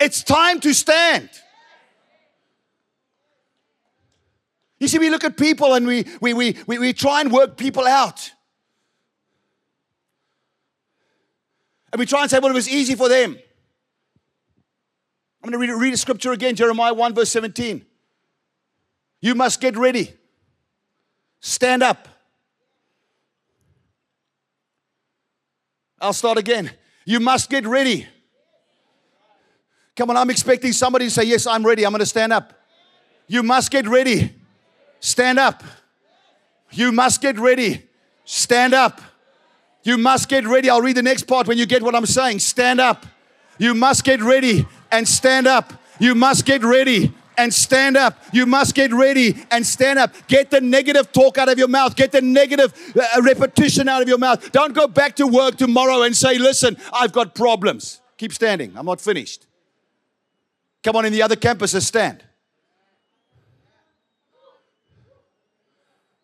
It's 0.00 0.22
time 0.22 0.60
to 0.60 0.74
stand. 0.74 1.30
You 4.80 4.88
see, 4.88 4.98
we 4.98 5.08
look 5.08 5.24
at 5.24 5.36
people 5.38 5.74
and 5.74 5.86
we, 5.86 6.04
we, 6.20 6.34
we, 6.34 6.56
we, 6.66 6.78
we 6.78 6.92
try 6.92 7.20
and 7.20 7.32
work 7.32 7.56
people 7.56 7.86
out. 7.86 8.32
And 11.92 12.00
we 12.00 12.06
try 12.06 12.22
and 12.22 12.30
say, 12.30 12.40
well, 12.40 12.50
it 12.50 12.54
was 12.54 12.68
easy 12.68 12.96
for 12.96 13.08
them. 13.08 13.38
I'm 15.44 15.50
going 15.50 15.68
to 15.68 15.74
read, 15.74 15.78
read 15.78 15.92
a 15.92 15.98
scripture 15.98 16.32
again, 16.32 16.56
Jeremiah 16.56 16.94
1, 16.94 17.14
verse 17.14 17.28
17. 17.28 17.84
You 19.20 19.34
must 19.34 19.60
get 19.60 19.76
ready. 19.76 20.10
Stand 21.40 21.82
up. 21.82 22.08
I'll 26.00 26.14
start 26.14 26.38
again. 26.38 26.70
You 27.04 27.20
must 27.20 27.50
get 27.50 27.66
ready. 27.66 28.06
Come 29.94 30.08
on, 30.08 30.16
I'm 30.16 30.30
expecting 30.30 30.72
somebody 30.72 31.04
to 31.04 31.10
say, 31.10 31.24
Yes, 31.24 31.46
I'm 31.46 31.64
ready. 31.64 31.84
I'm 31.84 31.92
going 31.92 32.00
to 32.00 32.06
stand 32.06 32.32
up. 32.32 32.54
You 33.26 33.42
must 33.42 33.70
get 33.70 33.86
ready. 33.86 34.34
Stand 34.98 35.38
up. 35.38 35.62
You 36.70 36.90
must 36.90 37.20
get 37.20 37.38
ready. 37.38 37.86
Stand 38.24 38.72
up. 38.72 39.02
You 39.82 39.98
must 39.98 40.30
get 40.30 40.46
ready. 40.46 40.70
I'll 40.70 40.80
read 40.80 40.96
the 40.96 41.02
next 41.02 41.24
part 41.24 41.46
when 41.46 41.58
you 41.58 41.66
get 41.66 41.82
what 41.82 41.94
I'm 41.94 42.06
saying. 42.06 42.38
Stand 42.38 42.80
up. 42.80 43.04
You 43.58 43.74
must 43.74 44.04
get 44.04 44.22
ready 44.22 44.66
and 44.94 45.06
stand 45.08 45.46
up. 45.46 45.72
You 45.98 46.14
must 46.14 46.44
get 46.44 46.62
ready 46.62 47.12
and 47.36 47.52
stand 47.52 47.96
up. 47.96 48.18
You 48.32 48.46
must 48.46 48.74
get 48.74 48.92
ready 48.92 49.44
and 49.50 49.66
stand 49.66 49.98
up. 49.98 50.14
Get 50.28 50.50
the 50.50 50.60
negative 50.60 51.12
talk 51.12 51.36
out 51.36 51.48
of 51.48 51.58
your 51.58 51.68
mouth. 51.68 51.96
Get 51.96 52.12
the 52.12 52.20
negative 52.22 52.72
uh, 52.96 53.22
repetition 53.22 53.88
out 53.88 54.02
of 54.02 54.08
your 54.08 54.18
mouth. 54.18 54.52
Don't 54.52 54.72
go 54.72 54.86
back 54.86 55.16
to 55.16 55.26
work 55.26 55.56
tomorrow 55.56 56.02
and 56.02 56.16
say, 56.16 56.38
Listen, 56.38 56.76
I've 56.92 57.12
got 57.12 57.34
problems. 57.34 58.00
Keep 58.16 58.32
standing. 58.32 58.72
I'm 58.76 58.86
not 58.86 59.00
finished. 59.00 59.46
Come 60.82 60.96
on 60.96 61.06
in 61.06 61.12
the 61.12 61.22
other 61.22 61.36
campuses, 61.36 61.82
stand. 61.82 62.22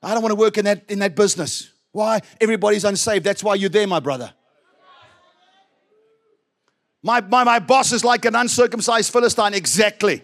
I 0.02 0.14
don't 0.14 0.22
want 0.22 0.32
to 0.32 0.36
work 0.36 0.56
in 0.58 0.64
that, 0.64 0.84
in 0.88 1.00
that 1.00 1.14
business. 1.14 1.70
Why? 1.92 2.20
Everybody's 2.40 2.84
unsaved. 2.84 3.24
That's 3.24 3.42
why 3.42 3.56
you're 3.56 3.68
there, 3.68 3.86
my 3.86 4.00
brother. 4.00 4.32
My, 7.02 7.21
my, 7.21 7.45
my 7.45 7.59
boss 7.59 7.92
is 7.92 8.04
like 8.04 8.25
an 8.25 8.35
uncircumcised 8.35 9.12
Philistine. 9.12 9.54
Exactly. 9.54 10.23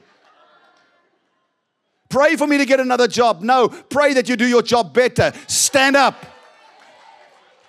Pray 2.09 2.37
for 2.37 2.47
me 2.47 2.59
to 2.59 2.64
get 2.64 2.80
another 2.80 3.09
job. 3.09 3.42
No, 3.42 3.68
pray 3.68 4.14
that 4.14 4.28
you 4.28 4.37
do 4.37 4.47
your 4.47 4.62
job 4.62 4.95
better. 4.95 5.33
Stand 5.49 5.97
up. 5.97 6.25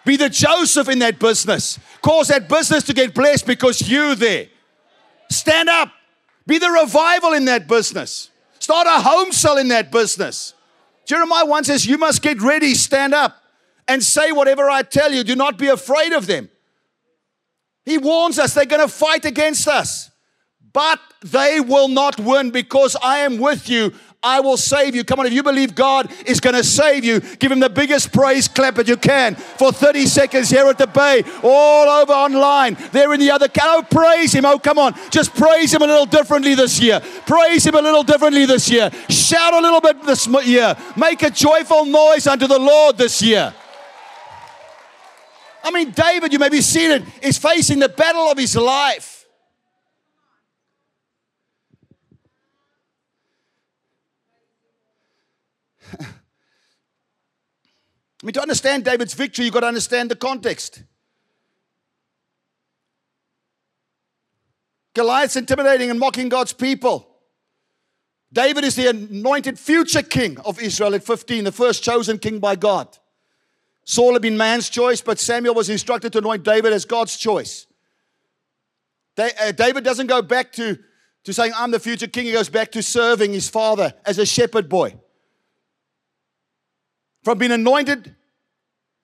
Be 0.06 0.16
the 0.16 0.30
Joseph 0.30 0.88
in 0.90 1.00
that 1.00 1.20
business. 1.20 1.80
Cause 2.02 2.30
that 2.30 2.48
business 2.48 2.84
to 2.84 2.94
get 2.94 3.14
blessed 3.14 3.46
because 3.46 3.90
you're 3.90 4.16
there. 4.16 4.48
Stand 5.30 5.70
up. 5.70 5.92
Be 6.46 6.60
the 6.60 6.70
revival 6.70 7.34
in 7.34 7.46
that 7.46 7.68
business. 7.68 8.30
Start 8.60 8.88
a 8.88 9.02
home 9.02 9.32
cell 9.32 9.58
in 9.58 9.68
that 9.70 9.92
business. 9.92 10.54
Jeremiah 11.06 11.46
1 11.46 11.66
says, 11.66 11.86
You 11.86 11.98
must 11.98 12.22
get 12.22 12.42
ready, 12.42 12.74
stand 12.74 13.14
up, 13.14 13.36
and 13.88 14.04
say 14.04 14.32
whatever 14.32 14.70
I 14.70 14.84
tell 14.84 15.12
you. 15.12 15.24
Do 15.24 15.36
not 15.36 15.58
be 15.58 15.68
afraid 15.68 16.14
of 16.14 16.28
them. 16.28 16.50
He 17.88 17.98
warns 17.98 18.38
us 18.38 18.54
they're 18.54 18.66
going 18.66 18.86
to 18.86 18.94
fight 18.94 19.24
against 19.24 19.66
us, 19.66 20.12
but 20.74 21.00
they 21.24 21.62
will 21.62 21.88
not 21.88 22.20
win 22.20 22.52
because 22.52 22.98
I 23.02 23.20
am 23.20 23.38
with 23.38 23.70
you. 23.70 23.94
I 24.22 24.42
will 24.42 24.58
save 24.58 24.94
you. 24.94 25.06
Come 25.06 25.22
on, 25.22 25.26
if 25.26 25.32
you 25.32 25.42
believe 25.42 25.74
God 25.74 26.12
is 26.26 26.42
going 26.42 26.56
to 26.56 26.66
save 26.66 27.06
you, 27.06 27.22
give 27.22 27.50
him 27.50 27.62
the 27.62 27.70
biggest 27.70 28.12
praise 28.12 28.50
clap 28.50 28.76
that 28.76 28.90
you 28.90 28.98
can 28.98 29.36
for 29.36 29.72
30 29.72 30.06
seconds 30.06 30.50
here 30.50 30.66
at 30.66 30.78
the 30.78 30.88
Bay, 30.88 31.24
all 31.42 31.88
over 31.88 32.12
online. 32.12 32.76
There 32.92 33.14
in 33.14 33.22
the 33.22 33.32
other. 33.32 33.48
Oh, 33.62 33.86
praise 33.90 34.34
him. 34.34 34.44
Oh, 34.44 34.60
come 34.60 34.80
on. 34.80 34.94
Just 35.10 35.34
praise 35.34 35.74
him 35.74 35.82
a 35.82 35.88
little 35.88 36.06
differently 36.06 36.56
this 36.56 36.82
year. 36.82 37.00
Praise 37.26 37.66
him 37.66 37.76
a 37.76 37.82
little 37.82 38.04
differently 38.04 38.46
this 38.46 38.70
year. 38.70 38.92
Shout 39.08 39.54
a 39.54 39.62
little 39.62 39.80
bit 39.80 40.04
this 40.04 40.28
year. 40.46 40.76
Make 40.98 41.24
a 41.24 41.30
joyful 41.30 41.86
noise 41.86 42.28
unto 42.28 42.48
the 42.48 42.60
Lord 42.60 42.98
this 42.98 43.22
year. 43.22 43.54
I 45.68 45.72
mean, 45.72 45.92
David, 45.92 46.32
you 46.32 46.40
may 46.40 46.48
be 46.48 46.62
seated, 46.62 47.06
is 47.22 47.38
facing 47.38 47.80
the 47.80 47.90
battle 47.90 48.32
of 48.32 48.38
his 48.38 48.56
life. 48.56 49.26
I 56.00 56.06
mean, 58.24 58.32
to 58.32 58.42
understand 58.42 58.86
David's 58.86 59.14
victory, 59.14 59.44
you've 59.44 59.54
got 59.54 59.60
to 59.60 59.68
understand 59.68 60.10
the 60.10 60.16
context. 60.16 60.84
Goliath's 64.94 65.36
intimidating 65.36 65.90
and 65.90 66.00
mocking 66.00 66.30
God's 66.30 66.54
people. 66.54 67.10
David 68.32 68.64
is 68.64 68.76
the 68.76 68.88
anointed 68.88 69.60
future 69.60 70.02
king 70.02 70.40
of 70.46 70.62
Israel 70.62 70.96
at 70.96 71.04
15, 71.04 71.44
the 71.44 71.52
first 71.52 71.84
chosen 71.84 72.20
king 72.20 72.40
by 72.40 72.56
God. 72.56 72.98
Saul 73.90 74.12
had 74.12 74.22
been 74.22 74.36
man's 74.36 74.70
choice, 74.70 75.00
but 75.00 75.18
Samuel 75.18 75.56
was 75.56 75.70
instructed 75.70 76.12
to 76.12 76.20
anoint 76.20 76.44
David 76.44 76.74
as 76.74 76.84
God's 76.84 77.16
choice. 77.16 77.68
Uh, 79.18 79.54
David 79.54 79.86
doesn't 79.86 80.08
go 80.08 80.22
back 80.22 80.52
to, 80.54 80.78
to 81.24 81.34
saying, 81.34 81.54
I'm 81.56 81.72
the 81.72 81.80
future 81.80 82.06
king. 82.06 82.26
He 82.26 82.34
goes 82.34 82.50
back 82.50 82.70
to 82.74 82.84
serving 82.84 83.32
his 83.32 83.48
father 83.48 83.94
as 84.06 84.20
a 84.20 84.26
shepherd 84.26 84.68
boy. 84.68 84.94
From 87.24 87.38
being 87.38 87.54
anointed 87.54 88.14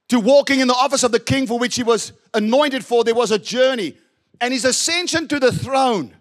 to 0.09 0.19
walking 0.19 0.59
in 0.59 0.67
the 0.67 0.75
office 0.75 1.03
of 1.03 1.13
the 1.13 1.19
king 1.19 1.47
for 1.47 1.57
which 1.57 1.77
he 1.77 1.83
was 1.83 2.11
anointed 2.33 2.83
for, 2.83 3.05
there 3.05 3.15
was 3.15 3.31
a 3.31 3.39
journey. 3.39 3.95
And 4.41 4.51
his 4.51 4.65
ascension 4.65 5.29
to 5.29 5.39
the 5.39 5.53
throne 5.53 6.13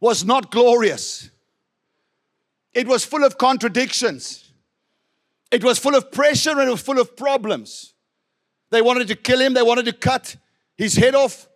was 0.00 0.22
not 0.22 0.50
glorious, 0.50 1.30
it 2.74 2.86
was 2.86 3.06
full 3.06 3.24
of 3.24 3.38
contradictions, 3.38 4.45
it 5.50 5.62
was 5.62 5.78
full 5.78 5.94
of 5.94 6.10
pressure, 6.10 6.50
and 6.50 6.68
it 6.68 6.70
was 6.70 6.82
full 6.82 7.00
of 7.00 7.16
problems. 7.16 7.94
They 8.70 8.82
wanted 8.82 9.08
to 9.08 9.16
kill 9.16 9.40
him, 9.40 9.54
they 9.54 9.62
wanted 9.62 9.84
to 9.86 9.92
cut 9.92 10.36
his 10.76 10.96
head 10.96 11.14
off. 11.14 11.48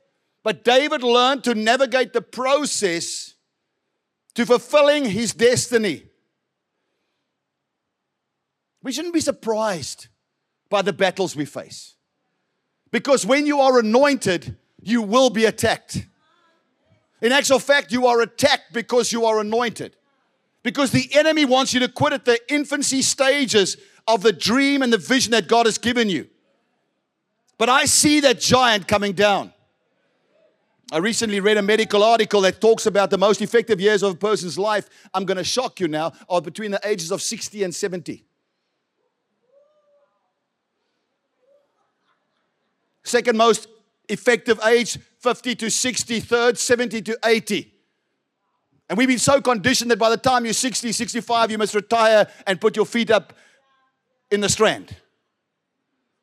But 0.43 0.65
David 0.65 1.03
learned 1.03 1.45
to 1.45 1.55
navigate 1.55 2.13
the 2.13 2.23
process 2.23 3.35
to 4.35 4.47
fulfilling 4.47 5.05
his 5.05 5.35
destiny. 5.35 6.05
We 8.83 8.93
shouldn't 8.93 9.13
be 9.13 9.21
surprised 9.21 10.09
by 10.71 10.83
the 10.83 10.93
battles 10.93 11.37
we 11.37 11.45
face. 11.45 11.97
Because 12.91 13.27
when 13.27 13.47
you 13.47 13.61
are 13.61 13.79
anointed, 13.79 14.57
you 14.81 15.03
will 15.03 15.31
be 15.31 15.45
attacked. 15.45 16.07
In 17.21 17.33
actual 17.33 17.59
fact, 17.59 17.93
you 17.93 18.07
are 18.07 18.23
attacked 18.23 18.73
because 18.73 19.13
you 19.13 19.27
are 19.27 19.41
anointed. 19.41 19.97
Because 20.63 20.91
the 20.91 21.09
enemy 21.15 21.45
wants 21.45 21.73
you 21.73 21.81
to 21.81 21.89
quit 21.89 22.13
at 22.13 22.25
the 22.25 22.39
infancy 22.53 23.03
stages 23.03 23.77
of 24.07 24.23
the 24.23 24.33
dream 24.33 24.83
and 24.83 24.93
the 24.93 24.99
vision 24.99 25.33
that 25.33 25.49
God 25.49 25.67
has 25.67 25.79
given 25.79 26.09
you. 26.09 26.29
But 27.57 27.69
I 27.69 27.85
see 27.85 28.21
that 28.21 28.41
giant 28.41 28.89
coming 28.89 29.13
down. 29.13 29.53
I 30.93 30.99
recently 30.99 31.39
read 31.41 31.57
a 31.57 31.63
medical 31.63 32.03
article 32.03 32.41
that 32.41 32.61
talks 32.61 32.87
about 32.87 33.11
the 33.11 33.19
most 33.19 33.41
effective 33.41 33.81
years 33.81 34.03
of 34.03 34.15
a 34.15 34.17
person's 34.17 34.59
life. 34.59 34.89
I'm 35.15 35.25
going 35.25 35.37
to 35.37 35.45
shock 35.45 35.79
you 35.79 35.87
now, 35.87 36.13
are 36.29 36.41
between 36.41 36.73
the 36.73 36.81
ages 36.85 37.13
of 37.13 37.23
60 37.23 37.63
and 37.63 37.75
70. 37.75 38.25
Second 43.05 43.37
most 43.37 43.69
effective 44.09 44.61
age, 44.65 44.99
50 45.19 45.55
to 45.57 45.71
60. 45.71 46.21
Third, 46.21 46.59
70 46.59 47.03
to 47.03 47.19
80. 47.25 47.73
And 48.91 48.99
we've 48.99 49.07
been 49.07 49.21
so 49.21 49.41
conditioned 49.41 49.93
that 49.93 50.01
by 50.01 50.11
the 50.11 50.17
time 50.17 50.45
you're 50.45 50.53
60, 50.53 50.91
65, 50.91 51.53
you 51.53 51.59
must 51.59 51.77
retire 51.77 52.27
and 52.45 52.61
put 52.61 52.75
your 52.75 52.85
feet 52.85 53.13
up 53.13 53.33
in 54.33 54.41
the 54.41 54.49
strand. 54.49 54.97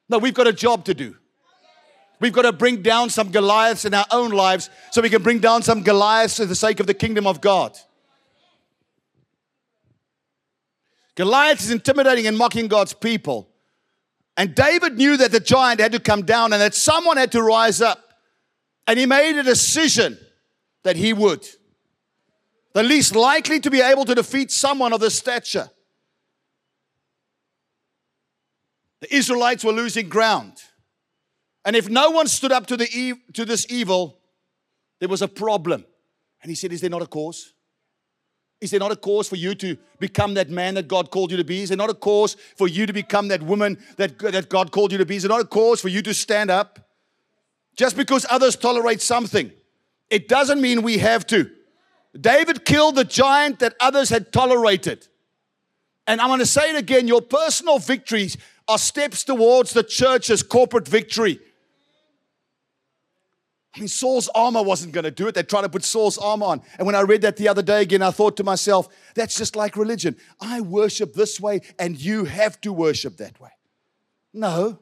No, 0.10 0.18
we've 0.18 0.34
got 0.34 0.48
a 0.48 0.54
job 0.54 0.84
to 0.86 0.94
do. 0.94 1.16
We've 2.20 2.34
got 2.34 2.42
to 2.42 2.52
bring 2.52 2.82
down 2.82 3.10
some 3.10 3.32
Goliaths 3.32 3.86
in 3.86 3.94
our 3.94 4.06
own 4.12 4.32
lives 4.32 4.70
so 4.92 5.02
we 5.02 5.10
can 5.10 5.24
bring 5.24 5.40
down 5.40 5.62
some 5.64 5.82
Goliaths 5.82 6.38
for 6.38 6.46
the 6.46 6.56
sake 6.56 6.82
of 6.82 6.88
the 6.88 6.94
kingdom 6.94 7.26
of 7.26 7.40
God. 7.40 7.78
Goliath 11.16 11.62
is 11.62 11.72
intimidating 11.72 12.28
and 12.28 12.38
mocking 12.38 12.68
God's 12.68 12.92
people. 12.92 13.48
And 14.36 14.54
David 14.54 14.98
knew 14.98 15.16
that 15.16 15.32
the 15.32 15.40
giant 15.40 15.80
had 15.80 15.94
to 15.94 16.00
come 16.00 16.24
down 16.24 16.52
and 16.52 16.62
that 16.62 16.76
someone 16.76 17.16
had 17.16 17.32
to 17.32 17.42
rise 17.42 17.82
up. 17.82 18.14
And 18.88 19.00
he 19.00 19.06
made 19.06 19.40
a 19.40 19.44
decision 19.44 20.18
that 20.84 20.98
he 20.98 21.14
would. 21.14 21.48
The 22.78 22.84
least 22.84 23.16
likely 23.16 23.60
to 23.62 23.72
be 23.72 23.82
able 23.82 24.06
to 24.06 24.14
defeat 24.14 24.52
someone 24.52 24.94
of 24.94 25.00
this 25.00 25.18
stature. 25.18 25.68
The 29.00 29.16
Israelites 29.16 29.64
were 29.64 29.72
losing 29.72 30.10
ground. 30.10 30.62
And 31.66 31.76
if 31.76 31.90
no 31.90 32.12
one 32.12 32.28
stood 32.28 32.52
up 32.52 32.68
to, 32.68 32.78
the 32.78 33.16
to 33.34 33.46
this 33.46 33.66
evil, 33.72 34.20
there 35.00 35.10
was 35.10 35.24
a 35.24 35.28
problem. 35.28 35.86
And 36.44 36.52
he 36.52 36.56
said, 36.56 36.72
Is 36.72 36.82
there 36.82 36.92
not 36.92 37.02
a 37.02 37.08
cause? 37.08 37.52
Is 38.62 38.70
there 38.70 38.80
not 38.80 38.92
a 38.92 38.96
cause 38.96 39.28
for 39.28 39.38
you 39.38 39.56
to 39.56 39.76
become 39.98 40.36
that 40.36 40.52
man 40.52 40.76
that 40.76 40.88
God 40.88 41.10
called 41.10 41.32
you 41.32 41.38
to 41.38 41.44
be? 41.44 41.64
Is 41.64 41.70
there 41.70 41.80
not 41.80 41.90
a 41.90 41.96
cause 41.96 42.38
for 42.58 42.68
you 42.68 42.86
to 42.86 42.94
become 42.94 43.30
that 43.30 43.42
woman 43.42 43.80
that, 43.96 44.20
that 44.20 44.50
God 44.50 44.72
called 44.72 44.92
you 44.92 45.00
to 45.00 45.06
be? 45.08 45.16
Is 45.16 45.24
there 45.24 45.32
not 45.32 45.42
a 45.42 45.46
cause 45.46 45.82
for 45.82 45.88
you 45.88 46.04
to 46.04 46.14
stand 46.14 46.52
up? 46.52 46.92
Just 47.76 47.98
because 47.98 48.24
others 48.30 48.56
tolerate 48.56 49.02
something, 49.02 49.52
it 50.12 50.28
doesn't 50.28 50.62
mean 50.62 50.84
we 50.84 51.00
have 51.00 51.26
to. 51.26 51.50
David 52.20 52.66
killed 52.66 52.96
the 52.96 53.04
giant 53.04 53.60
that 53.60 53.76
others 53.80 54.10
had 54.10 54.32
tolerated. 54.32 55.08
And 56.08 56.22
I'm 56.22 56.28
going 56.30 56.40
to 56.40 56.46
say 56.46 56.70
it 56.70 56.78
again 56.78 57.08
your 57.08 57.22
personal 57.22 57.80
victories 57.80 58.38
are 58.68 58.78
steps 58.78 59.24
towards 59.24 59.74
the 59.74 59.84
church's 59.84 60.44
corporate 60.44 60.88
victory. 60.88 61.40
I 63.76 63.80
mean, 63.80 63.88
Saul's 63.88 64.28
armor 64.34 64.64
wasn't 64.64 64.94
going 64.94 65.04
to 65.04 65.12
do 65.12 65.28
it. 65.28 65.36
They 65.36 65.44
tried 65.44 65.62
to 65.62 65.70
put 65.70 65.84
Saul's 65.84 66.18
armor 66.18 66.48
on. 66.48 66.62
And 66.80 66.88
when 66.88 66.96
I 66.96 67.02
read 67.02 67.22
that 67.22 67.38
the 67.38 67.48
other 67.48 67.62
day 67.62 67.84
again, 67.84 68.02
I 68.02 68.10
thought 68.10 68.36
to 68.38 68.44
myself, 68.44 68.90
that's 69.14 69.38
just 69.38 69.56
like 69.56 69.78
religion. 69.78 70.16
I 70.42 70.62
worship 70.62 71.14
this 71.14 71.40
way, 71.40 71.62
and 71.78 71.96
you 71.96 72.26
have 72.26 72.60
to 72.62 72.74
worship 72.74 73.18
that 73.18 73.40
way. 73.40 73.52
No. 74.34 74.80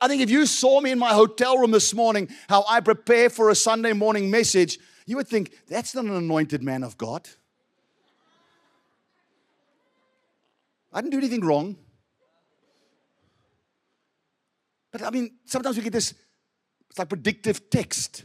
I 0.00 0.06
think 0.06 0.22
if 0.22 0.30
you 0.30 0.46
saw 0.46 0.80
me 0.80 0.92
in 0.92 1.00
my 1.00 1.14
hotel 1.14 1.58
room 1.58 1.72
this 1.72 1.92
morning, 1.92 2.28
how 2.48 2.64
I 2.68 2.80
prepare 2.80 3.28
for 3.28 3.50
a 3.50 3.56
Sunday 3.56 3.92
morning 3.92 4.30
message, 4.30 4.78
you 5.06 5.16
would 5.16 5.28
think, 5.28 5.52
that's 5.68 5.94
not 5.94 6.04
an 6.04 6.14
anointed 6.14 6.62
man 6.62 6.84
of 6.84 6.96
God. 6.96 7.28
I 10.92 11.00
didn't 11.00 11.12
do 11.12 11.18
anything 11.18 11.44
wrong. 11.44 11.76
But 14.90 15.02
I 15.02 15.10
mean, 15.10 15.38
sometimes 15.46 15.76
we 15.76 15.82
get 15.82 15.92
this 15.92 16.14
it's 16.90 16.98
like 16.98 17.08
predictive 17.08 17.70
text. 17.70 18.24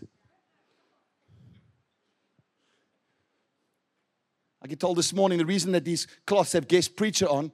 I 4.62 4.68
get 4.68 4.82
told 4.82 4.98
this 4.98 5.14
morning 5.14 5.38
the 5.38 5.46
reason 5.46 5.72
that 5.72 5.86
these 5.86 6.06
cloths 6.26 6.52
have 6.52 6.68
guest 6.68 6.98
preacher 6.98 7.30
on, 7.30 7.54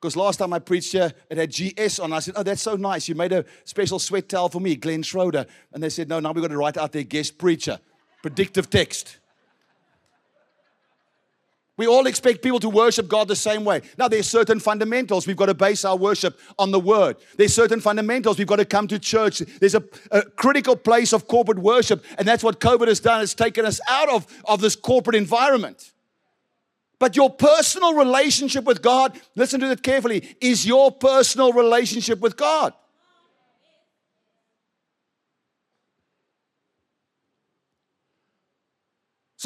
because 0.00 0.14
last 0.14 0.36
time 0.36 0.52
I 0.52 0.60
preached 0.60 0.92
here, 0.92 1.12
it 1.28 1.36
had 1.36 1.50
GS 1.50 1.98
on. 1.98 2.12
I 2.12 2.20
said, 2.20 2.34
Oh, 2.36 2.44
that's 2.44 2.62
so 2.62 2.76
nice. 2.76 3.08
You 3.08 3.16
made 3.16 3.32
a 3.32 3.44
special 3.64 3.98
sweat 3.98 4.28
towel 4.28 4.48
for 4.48 4.60
me, 4.60 4.76
Glen 4.76 5.02
Schroder. 5.02 5.46
And 5.72 5.82
they 5.82 5.88
said, 5.88 6.08
No, 6.08 6.20
now 6.20 6.30
we've 6.30 6.42
got 6.42 6.52
to 6.52 6.56
write 6.56 6.76
out 6.76 6.92
their 6.92 7.02
guest 7.02 7.38
preacher. 7.38 7.80
Predictive 8.26 8.68
text. 8.68 9.18
We 11.76 11.86
all 11.86 12.08
expect 12.08 12.42
people 12.42 12.58
to 12.58 12.68
worship 12.68 13.06
God 13.06 13.28
the 13.28 13.36
same 13.36 13.64
way. 13.64 13.82
Now, 13.98 14.08
there's 14.08 14.28
certain 14.28 14.58
fundamentals. 14.58 15.28
We've 15.28 15.36
got 15.36 15.46
to 15.46 15.54
base 15.54 15.84
our 15.84 15.96
worship 15.96 16.36
on 16.58 16.72
the 16.72 16.80
Word. 16.80 17.18
There's 17.36 17.54
certain 17.54 17.80
fundamentals. 17.80 18.36
We've 18.36 18.46
got 18.48 18.56
to 18.56 18.64
come 18.64 18.88
to 18.88 18.98
church. 18.98 19.38
There's 19.60 19.76
a, 19.76 19.84
a, 20.10 20.22
critical 20.22 20.74
place 20.74 21.12
of 21.12 21.28
corporate 21.28 21.60
worship, 21.60 22.04
and 22.18 22.26
that's 22.26 22.42
what 22.42 22.58
COVID 22.58 22.88
has 22.88 22.98
done. 22.98 23.22
It's 23.22 23.32
taken 23.32 23.64
us 23.64 23.78
out 23.88 24.08
of, 24.08 24.26
of 24.44 24.60
this 24.60 24.74
corporate 24.74 25.14
environment. 25.14 25.92
But 26.98 27.14
your 27.14 27.30
personal 27.30 27.94
relationship 27.94 28.64
with 28.64 28.82
God, 28.82 29.20
listen 29.36 29.60
to 29.60 29.70
it 29.70 29.84
carefully, 29.84 30.36
is 30.40 30.66
your 30.66 30.90
personal 30.90 31.52
relationship 31.52 32.18
with 32.18 32.36
God. 32.36 32.74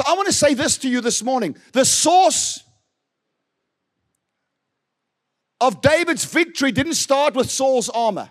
So 0.01 0.11
I 0.11 0.15
want 0.15 0.29
to 0.29 0.33
say 0.33 0.55
this 0.55 0.79
to 0.79 0.89
you 0.89 1.03
this 1.03 1.23
morning. 1.23 1.55
The 1.75 1.85
source 1.85 2.65
of 5.61 5.83
David's 5.83 6.25
victory 6.25 6.73
didn't 6.73 6.95
start 6.95 7.35
with 7.35 7.51
Saul's 7.51 7.91
armor. 7.91 8.31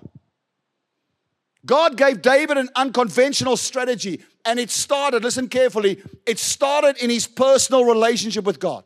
God 1.64 1.96
gave 1.96 2.24
David 2.24 2.58
an 2.58 2.70
unconventional 2.76 3.56
strategy, 3.56 4.24
and 4.46 4.60
it 4.60 4.72
started, 4.72 5.24
listen 5.24 5.48
carefully, 5.48 6.02
it 6.26 6.40
started 6.40 6.98
in 6.98 7.12
his 7.12 7.28
personal 7.28 7.86
relationship 7.86 8.46
with 8.46 8.60
God. 8.60 8.84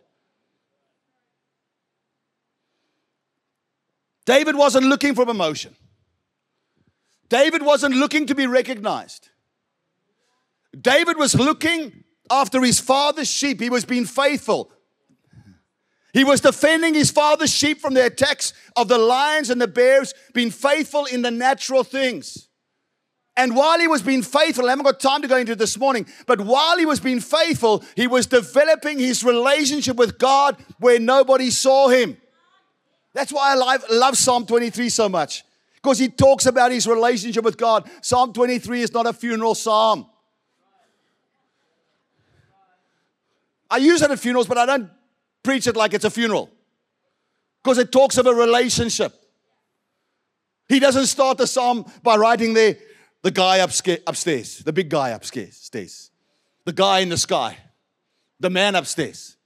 David 4.26 4.58
wasn't 4.58 4.88
looking 4.88 5.16
for 5.16 5.26
promotion. 5.26 5.74
David 7.30 7.62
wasn't 7.62 7.96
looking 7.96 8.26
to 8.26 8.36
be 8.36 8.46
recognized. 8.46 9.30
David 10.78 11.16
was 11.16 11.34
looking 11.34 12.03
after 12.30 12.62
his 12.62 12.80
father's 12.80 13.30
sheep. 13.30 13.60
He 13.60 13.70
was 13.70 13.86
being 13.86 14.06
faithful. 14.06 14.72
He 16.14 16.24
was 16.24 16.42
defending 16.42 16.94
his 16.94 17.10
father's 17.10 17.52
sheep 17.52 17.82
from 17.82 17.96
the 17.96 18.06
attacks 18.06 18.54
of 18.76 18.88
the 18.88 19.00
lions 19.00 19.50
and 19.50 19.60
the 19.60 19.68
bears, 19.68 20.14
being 20.34 20.52
faithful 20.52 21.06
in 21.06 21.24
the 21.24 21.32
natural 21.32 21.84
things. 21.84 22.50
And 23.36 23.56
while 23.56 23.80
he 23.80 23.88
was 23.88 24.04
being 24.04 24.22
faithful, 24.22 24.68
I 24.68 24.70
haven't 24.70 24.86
got 24.86 25.00
time 25.00 25.24
to 25.24 25.28
go 25.28 25.38
into 25.38 25.56
this 25.56 25.78
morning, 25.78 26.06
but 26.28 26.40
while 26.40 26.78
he 26.78 26.86
was 26.86 27.00
being 27.00 27.20
faithful, 27.20 27.84
he 27.96 28.06
was 28.06 28.28
developing 28.28 29.00
his 29.00 29.24
relationship 29.24 29.96
with 29.96 30.20
God 30.20 30.56
where 30.80 31.00
nobody 31.00 31.50
saw 31.50 31.88
him. 31.88 32.18
That's 33.16 33.34
why 33.34 33.56
I 33.56 33.78
love, 33.92 34.18
Psalm 34.18 34.46
23 34.46 34.90
so 34.90 35.10
much, 35.10 35.44
because 35.76 35.98
he 35.98 36.10
talks 36.10 36.46
about 36.46 36.72
his 36.72 36.86
relationship 36.86 37.44
with 37.44 37.58
God. 37.58 37.90
Psalm 38.02 38.34
23 38.34 38.84
is 38.84 38.94
not 38.94 39.08
a 39.08 39.14
funeral 39.14 39.56
psalm. 39.56 40.06
I 43.74 43.78
use 43.78 44.04
it 44.04 44.12
at 44.12 44.20
funerals, 44.20 44.46
but 44.46 44.60
I 44.60 44.68
don't 44.68 44.88
preach 45.42 45.66
it 45.66 45.76
like 45.76 45.96
it's 45.96 46.06
a 46.06 46.12
funeral 46.12 46.52
because 47.64 47.80
it 47.80 47.92
talks 47.92 48.20
of 48.20 48.28
a 48.28 48.34
relationship. 48.34 49.12
He 50.70 50.80
doesn't 50.80 51.08
start 51.08 51.40
the 51.40 51.48
psalm 51.48 51.92
by 52.04 52.18
writing 52.18 52.54
there 52.54 52.78
the 53.24 53.32
guy 53.32 53.58
upstairs, 53.58 54.60
the 54.60 54.72
big 54.72 54.90
guy 54.90 55.10
upstairs, 55.10 56.12
the 56.66 56.72
guy 56.72 57.00
in 57.00 57.10
the 57.10 57.18
sky, 57.18 57.58
the 58.40 58.52
man 58.52 58.76
upstairs, 58.76 59.38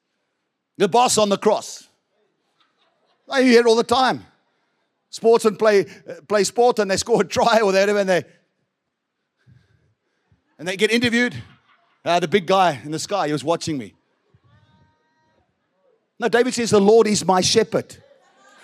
the 0.77 0.89
boss 0.89 1.17
on 1.17 1.29
the 1.29 1.37
cross. 1.37 1.87
I 3.29 3.43
hear 3.43 3.61
it 3.61 3.65
all 3.65 3.77
the 3.77 3.83
time. 3.83 4.25
Sports 5.09 5.45
and 5.45 5.57
play, 5.57 5.85
play 6.27 6.43
sport 6.43 6.79
and 6.79 6.91
they 6.91 6.97
score 7.05 7.21
a 7.21 7.25
try 7.25 7.59
or 7.61 7.65
whatever 7.67 7.99
and 7.99 8.09
they, 8.09 8.23
and 10.59 10.67
they 10.67 10.75
get 10.75 10.91
interviewed. 10.91 11.33
Uh, 12.03 12.19
the 12.19 12.27
big 12.27 12.45
guy 12.45 12.81
in 12.83 12.91
the 12.91 12.99
sky, 12.99 13.27
he 13.27 13.33
was 13.33 13.43
watching 13.43 13.77
me. 13.77 13.93
No, 16.19 16.27
David 16.27 16.53
says, 16.53 16.71
The 16.71 16.81
Lord 16.81 17.07
is 17.07 17.25
my 17.25 17.41
shepherd. 17.41 17.95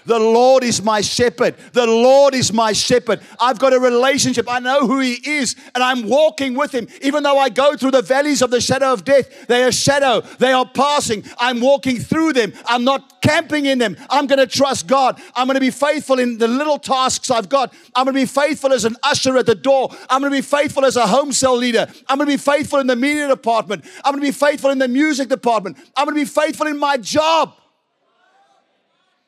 The 0.05 0.19
Lord 0.19 0.63
is 0.63 0.81
my 0.81 1.01
shepherd. 1.01 1.55
The 1.73 1.85
Lord 1.85 2.33
is 2.33 2.51
my 2.51 2.73
shepherd. 2.73 3.21
I've 3.39 3.59
got 3.59 3.73
a 3.73 3.79
relationship. 3.79 4.49
I 4.49 4.59
know 4.59 4.85
who 4.87 4.99
He 4.99 5.13
is, 5.23 5.55
and 5.73 5.83
I'm 5.83 6.07
walking 6.07 6.55
with 6.55 6.73
Him. 6.73 6.87
Even 7.01 7.23
though 7.23 7.37
I 7.37 7.49
go 7.49 7.75
through 7.75 7.91
the 7.91 8.01
valleys 8.01 8.41
of 8.41 8.51
the 8.51 8.61
shadow 8.61 8.93
of 8.93 9.03
death, 9.03 9.47
they 9.47 9.63
are 9.63 9.71
shadow, 9.71 10.21
they 10.39 10.51
are 10.51 10.65
passing. 10.65 11.23
I'm 11.37 11.59
walking 11.59 11.99
through 11.99 12.33
them. 12.33 12.53
I'm 12.65 12.83
not 12.83 13.21
camping 13.21 13.65
in 13.65 13.79
them. 13.79 13.95
I'm 14.09 14.27
going 14.27 14.39
to 14.39 14.47
trust 14.47 14.87
God. 14.87 15.19
I'm 15.35 15.47
going 15.47 15.55
to 15.55 15.61
be 15.61 15.71
faithful 15.71 16.19
in 16.19 16.37
the 16.37 16.47
little 16.47 16.77
tasks 16.77 17.31
I've 17.31 17.49
got. 17.49 17.73
I'm 17.95 18.05
going 18.05 18.15
to 18.15 18.21
be 18.21 18.25
faithful 18.25 18.73
as 18.73 18.85
an 18.85 18.95
usher 19.01 19.37
at 19.37 19.45
the 19.45 19.55
door. 19.55 19.89
I'm 20.09 20.21
going 20.21 20.31
to 20.31 20.37
be 20.37 20.41
faithful 20.41 20.85
as 20.85 20.97
a 20.97 21.07
home 21.07 21.31
cell 21.31 21.55
leader. 21.55 21.87
I'm 22.07 22.17
going 22.17 22.29
to 22.29 22.33
be 22.33 22.37
faithful 22.37 22.79
in 22.79 22.87
the 22.87 22.95
media 22.95 23.27
department. 23.27 23.85
I'm 24.03 24.11
going 24.13 24.21
to 24.21 24.27
be 24.27 24.31
faithful 24.31 24.69
in 24.69 24.77
the 24.77 24.87
music 24.87 25.29
department. 25.29 25.77
I'm 25.95 26.05
going 26.05 26.15
to 26.15 26.21
be 26.21 26.29
faithful 26.29 26.67
in 26.67 26.77
my 26.77 26.97
job. 26.97 27.55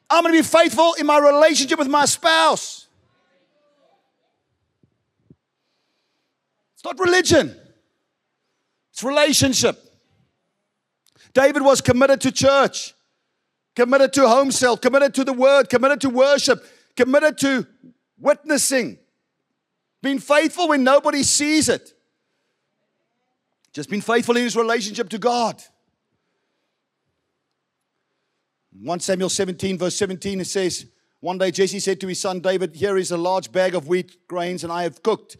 I'm 0.09 0.23
going 0.23 0.35
to 0.35 0.39
be 0.39 0.47
faithful 0.47 0.93
in 0.93 1.05
my 1.05 1.17
relationship 1.17 1.79
with 1.79 1.87
my 1.87 2.05
spouse. 2.05 2.87
It's 6.75 6.83
not 6.83 6.99
religion, 6.99 7.55
it's 8.91 9.03
relationship. 9.03 9.81
David 11.33 11.63
was 11.63 11.81
committed 11.81 12.21
to 12.21 12.31
church, 12.31 12.93
committed 13.75 14.13
to 14.13 14.27
home 14.27 14.51
cell, 14.51 14.77
committed 14.77 15.13
to 15.15 15.25
the 15.25 15.33
word, 15.33 15.69
committed 15.69 15.99
to 16.01 16.09
worship, 16.09 16.63
committed 16.95 17.37
to 17.39 17.67
witnessing, 18.17 18.97
being 20.01 20.19
faithful 20.19 20.69
when 20.69 20.83
nobody 20.83 21.23
sees 21.23 21.67
it. 21.67 21.93
Just 23.73 23.89
being 23.89 24.01
faithful 24.01 24.37
in 24.37 24.43
his 24.43 24.55
relationship 24.55 25.09
to 25.09 25.17
God. 25.17 25.61
1 28.81 28.99
Samuel 28.99 29.29
17, 29.29 29.77
verse 29.77 29.95
17, 29.95 30.41
it 30.41 30.47
says, 30.47 30.87
One 31.21 31.37
day 31.37 31.51
Jesse 31.51 31.79
said 31.79 32.01
to 32.01 32.07
his 32.07 32.19
son 32.19 32.39
David, 32.39 32.75
Here 32.75 32.97
is 32.97 33.11
a 33.11 33.17
large 33.17 33.51
bag 33.51 33.73
of 33.73 33.87
wheat 33.87 34.27
grains, 34.27 34.63
and 34.63 34.73
I 34.73 34.83
have 34.83 35.01
cooked. 35.01 35.37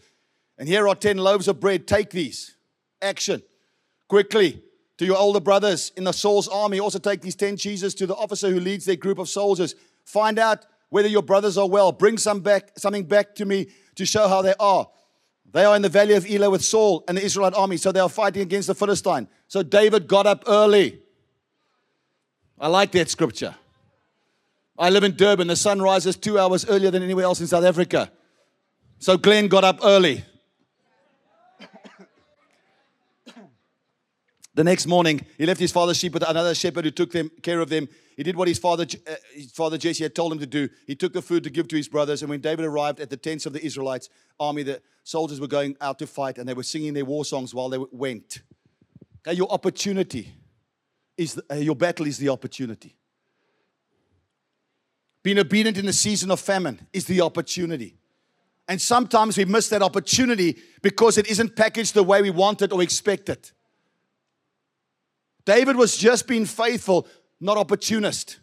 And 0.58 0.69
here 0.69 0.88
are 0.88 0.95
10 0.95 1.17
loaves 1.17 1.48
of 1.48 1.60
bread. 1.60 1.86
Take 1.86 2.12
these. 2.12 2.56
Action. 3.02 3.41
Quickly. 4.08 4.62
To 5.00 5.06
your 5.06 5.17
older 5.17 5.41
brothers 5.41 5.91
in 5.98 6.06
the 6.06 6.13
Saul's 6.13 6.48
army, 6.48 6.80
also 6.80 7.00
take 7.00 7.21
these 7.21 7.36
10 7.36 7.58
cheeses 7.58 7.93
to 7.95 8.08
the 8.08 8.15
officer 8.15 8.50
who 8.50 8.62
leads 8.62 8.86
their 8.86 8.95
group 8.95 9.19
of 9.19 9.28
soldiers. 9.28 9.76
Find 10.06 10.39
out 10.39 10.65
whether 10.88 11.10
your 11.10 11.21
brothers 11.21 11.58
are 11.58 11.67
well. 11.67 11.91
Bring 11.91 12.17
some 12.17 12.39
back, 12.39 12.71
something 12.78 13.04
back 13.04 13.36
to 13.36 13.45
me 13.45 13.67
to 13.95 14.06
show 14.06 14.30
how 14.30 14.41
they 14.41 14.54
are. 14.58 14.88
They 15.52 15.65
are 15.65 15.76
in 15.76 15.82
the 15.82 15.89
valley 15.89 16.13
of 16.13 16.26
Elah 16.26 16.50
with 16.50 16.63
Saul 16.63 17.04
and 17.10 17.17
the 17.17 17.26
Israelite 17.26 17.54
army, 17.54 17.76
so 17.76 17.91
they 17.91 18.00
are 18.00 18.08
fighting 18.08 18.41
against 18.41 18.67
the 18.67 18.76
Philistine. 18.76 19.28
So 19.50 19.62
David 19.63 20.08
got 20.08 20.26
up 20.26 20.45
early. 20.48 21.02
I 22.60 22.68
like 22.68 22.91
that 22.94 23.10
scripture. 23.10 23.56
I 24.78 24.89
live 24.89 25.04
in 25.04 25.15
Durban. 25.15 25.48
The 25.48 25.56
sun 25.56 25.82
rises 25.82 26.15
two 26.15 26.38
hours 26.39 26.65
earlier 26.68 26.91
than 26.91 27.04
anywhere 27.04 27.26
else 27.26 27.39
in 27.41 27.48
South 27.48 27.63
Africa. 27.63 28.12
So 29.00 29.18
Glen 29.18 29.48
got 29.48 29.63
up 29.63 29.80
early. 29.84 30.24
the 34.54 34.63
next 34.63 34.88
morning, 34.88 35.26
he 35.38 35.46
left 35.46 35.60
his 35.60 35.72
father's 35.72 35.98
sheep 35.98 36.13
with 36.13 36.24
another 36.28 36.56
shepherd 36.56 36.86
who 36.86 36.91
took 36.91 37.12
them, 37.12 37.30
care 37.41 37.60
of 37.60 37.70
them. 37.70 37.89
He 38.15 38.24
did 38.24 38.38
what 38.38 38.48
his 38.48 38.60
father, 38.60 38.86
uh, 39.06 39.15
his 39.34 39.52
father 39.52 39.78
Jesse 39.78 40.04
had 40.04 40.15
told 40.15 40.32
him 40.32 40.39
to 40.39 40.46
do. 40.46 40.70
He 40.88 40.96
took 40.96 41.12
the 41.12 41.22
food 41.22 41.44
to 41.44 41.50
give 41.50 41.68
to 41.70 41.76
his 41.76 41.89
brothers. 41.89 42.22
And 42.22 42.30
when 42.30 42.39
David 42.39 42.63
arrived 42.65 43.02
at 43.02 43.10
the 43.10 43.18
tents 43.18 43.46
of 43.46 43.52
the 43.52 43.65
Israelites' 43.65 44.10
army, 44.39 44.63
the 44.63 44.82
soldiers 45.04 45.41
were 45.41 45.48
going 45.48 45.76
out 45.82 46.00
to 46.00 46.08
fight 46.08 46.38
and 46.38 46.48
they 46.48 46.54
were 46.54 46.63
singing 46.63 46.94
their 46.94 47.04
war 47.04 47.26
songs 47.26 47.54
while 47.54 47.68
they 47.68 47.80
went. 47.91 48.41
Okay, 49.28 49.36
your 49.36 49.52
opportunity 49.52 50.34
is 51.17 51.36
the, 51.36 51.43
uh, 51.51 51.56
your 51.56 51.75
battle 51.75 52.06
is 52.06 52.17
the 52.17 52.30
opportunity. 52.30 52.95
being 55.25 55.39
obedient 55.39 55.75
in 55.75 55.88
the 55.88 55.93
season 55.93 56.30
of 56.30 56.39
famine 56.39 56.86
is 56.93 57.06
the 57.06 57.19
opportunity. 57.19 57.97
And 58.67 58.80
sometimes 58.80 59.38
we 59.38 59.45
miss 59.45 59.69
that 59.69 59.82
opportunity 59.82 60.58
because 60.84 61.17
it 61.17 61.25
isn't 61.25 61.56
packaged 61.56 61.95
the 61.95 62.04
way 62.04 62.21
we 62.21 62.30
want 62.30 62.62
it 62.62 62.71
or 62.71 62.84
expect 62.84 63.30
it. 63.30 63.51
David 65.43 65.78
was 65.78 65.97
just 65.97 66.28
being 66.28 66.45
faithful, 66.45 67.08
not 67.39 67.58
opportunist. 67.58 68.39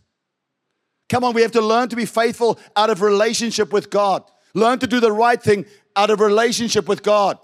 Come 1.08 1.22
on, 1.22 1.34
we 1.34 1.42
have 1.42 1.52
to 1.52 1.60
learn 1.60 1.88
to 1.88 1.94
be 1.94 2.04
faithful 2.04 2.58
out 2.74 2.90
of 2.90 3.00
relationship 3.00 3.72
with 3.72 3.88
God. 3.88 4.24
Learn 4.52 4.80
to 4.80 4.88
do 4.88 4.98
the 4.98 5.12
right 5.12 5.40
thing 5.40 5.66
out 5.94 6.10
of 6.10 6.18
relationship 6.18 6.88
with 6.88 7.04
God. 7.04 7.38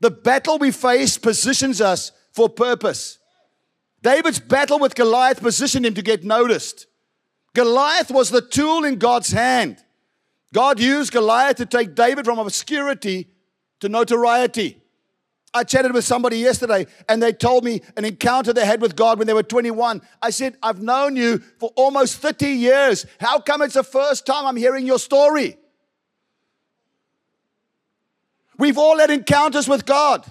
The 0.00 0.10
battle 0.10 0.58
we 0.58 0.72
face 0.72 1.16
positions 1.16 1.80
us 1.80 2.12
for 2.32 2.50
purpose. 2.50 3.18
David's 4.02 4.40
battle 4.40 4.78
with 4.78 4.94
Goliath 4.94 5.40
positioned 5.40 5.86
him 5.86 5.94
to 5.94 6.02
get 6.02 6.24
noticed. 6.24 6.86
Goliath 7.54 8.10
was 8.10 8.30
the 8.30 8.40
tool 8.40 8.84
in 8.84 8.96
God's 8.96 9.30
hand. 9.30 9.82
God 10.52 10.80
used 10.80 11.12
Goliath 11.12 11.56
to 11.56 11.66
take 11.66 11.94
David 11.94 12.24
from 12.24 12.38
obscurity 12.38 13.28
to 13.80 13.88
notoriety. 13.88 14.82
I 15.54 15.64
chatted 15.64 15.92
with 15.92 16.04
somebody 16.04 16.38
yesterday 16.38 16.86
and 17.08 17.22
they 17.22 17.32
told 17.32 17.62
me 17.64 17.82
an 17.96 18.04
encounter 18.04 18.52
they 18.52 18.64
had 18.64 18.80
with 18.80 18.96
God 18.96 19.18
when 19.18 19.26
they 19.26 19.34
were 19.34 19.42
21. 19.42 20.00
I 20.20 20.30
said, 20.30 20.56
I've 20.62 20.80
known 20.80 21.14
you 21.14 21.38
for 21.58 21.70
almost 21.76 22.18
30 22.18 22.48
years. 22.48 23.06
How 23.20 23.38
come 23.38 23.60
it's 23.62 23.74
the 23.74 23.82
first 23.82 24.24
time 24.24 24.46
I'm 24.46 24.56
hearing 24.56 24.86
your 24.86 24.98
story? 24.98 25.58
We've 28.58 28.78
all 28.78 28.98
had 28.98 29.10
encounters 29.10 29.68
with 29.68 29.84
God. 29.84 30.24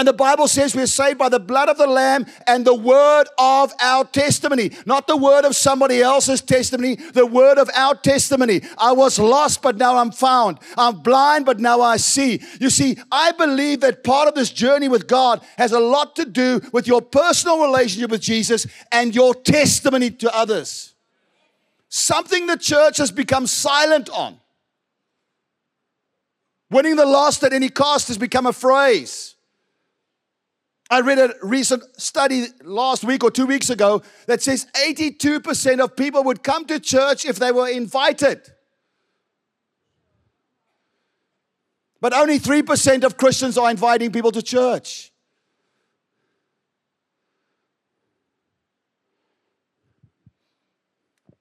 And 0.00 0.08
the 0.08 0.14
Bible 0.14 0.48
says 0.48 0.74
we're 0.74 0.86
saved 0.86 1.18
by 1.18 1.28
the 1.28 1.38
blood 1.38 1.68
of 1.68 1.76
the 1.76 1.86
Lamb 1.86 2.24
and 2.46 2.64
the 2.64 2.74
word 2.74 3.26
of 3.36 3.70
our 3.82 4.02
testimony. 4.02 4.70
Not 4.86 5.06
the 5.06 5.14
word 5.18 5.44
of 5.44 5.54
somebody 5.54 6.00
else's 6.00 6.40
testimony, 6.40 6.94
the 6.94 7.26
word 7.26 7.58
of 7.58 7.68
our 7.76 7.94
testimony. 7.94 8.62
I 8.78 8.92
was 8.92 9.18
lost, 9.18 9.60
but 9.60 9.76
now 9.76 9.98
I'm 9.98 10.10
found. 10.10 10.58
I'm 10.78 11.00
blind, 11.00 11.44
but 11.44 11.60
now 11.60 11.82
I 11.82 11.98
see. 11.98 12.40
You 12.58 12.70
see, 12.70 12.96
I 13.12 13.32
believe 13.32 13.80
that 13.80 14.02
part 14.02 14.26
of 14.26 14.34
this 14.34 14.48
journey 14.48 14.88
with 14.88 15.06
God 15.06 15.42
has 15.58 15.72
a 15.72 15.78
lot 15.78 16.16
to 16.16 16.24
do 16.24 16.62
with 16.72 16.86
your 16.86 17.02
personal 17.02 17.60
relationship 17.60 18.10
with 18.10 18.22
Jesus 18.22 18.66
and 18.90 19.14
your 19.14 19.34
testimony 19.34 20.10
to 20.12 20.34
others. 20.34 20.94
Something 21.90 22.46
the 22.46 22.56
church 22.56 22.96
has 22.96 23.10
become 23.10 23.46
silent 23.46 24.08
on. 24.08 24.40
Winning 26.70 26.96
the 26.96 27.04
lost 27.04 27.44
at 27.44 27.52
any 27.52 27.68
cost 27.68 28.08
has 28.08 28.16
become 28.16 28.46
a 28.46 28.54
phrase. 28.54 29.34
I 30.90 31.00
read 31.02 31.20
a 31.20 31.32
recent 31.40 31.84
study 32.00 32.46
last 32.64 33.04
week 33.04 33.22
or 33.22 33.30
two 33.30 33.46
weeks 33.46 33.70
ago 33.70 34.02
that 34.26 34.42
says 34.42 34.66
82% 34.74 35.78
of 35.78 35.94
people 35.94 36.24
would 36.24 36.42
come 36.42 36.64
to 36.64 36.80
church 36.80 37.24
if 37.24 37.36
they 37.36 37.52
were 37.52 37.68
invited. 37.68 38.40
But 42.00 42.12
only 42.12 42.40
3% 42.40 43.04
of 43.04 43.16
Christians 43.16 43.56
are 43.56 43.70
inviting 43.70 44.10
people 44.10 44.32
to 44.32 44.42
church. 44.42 45.12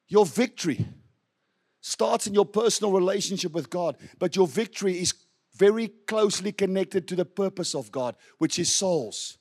Your 0.08 0.28
victory 0.28 0.86
starts 1.82 2.28
in 2.28 2.36
your 2.36 2.46
personal 2.46 2.92
relationship 2.92 3.54
with 3.54 3.72
God, 3.72 3.96
but 4.20 4.36
your 4.36 4.48
victory 4.48 5.00
is 5.00 5.14
very 5.56 5.88
closely 5.88 6.52
connected 6.52 7.08
to 7.08 7.16
the 7.16 7.26
purpose 7.26 7.74
of 7.74 7.92
God, 7.92 8.16
which 8.38 8.60
is 8.60 8.74
souls. 8.74 9.39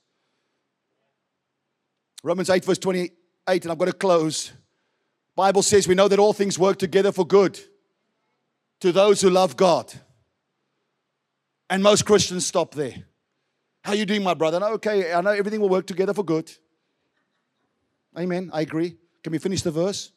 Romans 2.23 2.51
8, 2.51 2.65
verse 2.65 2.79
28, 2.79 3.13
and 3.49 3.71
I'm 3.71 3.79
going 3.79 3.91
to 3.91 3.97
close. 3.97 4.53
Bible 5.37 5.63
says 5.63 5.87
we 5.87 5.95
know 5.95 6.09
that 6.09 6.19
all 6.19 6.33
things 6.33 6.59
work 6.59 6.79
together 6.79 7.13
for 7.13 7.25
good 7.25 7.59
to 8.81 8.93
those 8.93 9.21
who 9.21 9.31
love 9.31 9.57
God. 9.57 9.93
And 11.71 11.83
most 11.83 12.05
Christians 12.05 12.47
stop 12.47 12.75
there. 12.75 13.05
How 13.85 13.93
you 13.93 14.05
doing, 14.05 14.23
my 14.23 14.35
brother? 14.35 14.63
Okay, 14.63 15.13
I 15.13 15.21
know 15.21 15.31
everything 15.31 15.61
will 15.61 15.69
work 15.69 15.87
together 15.87 16.13
for 16.13 16.25
good. 16.25 16.51
Amen. 18.19 18.51
I 18.53 18.63
agree. 18.63 18.97
Can 19.23 19.33
we 19.33 19.39
finish 19.39 19.63
the 19.63 19.71
verse? 19.71 20.13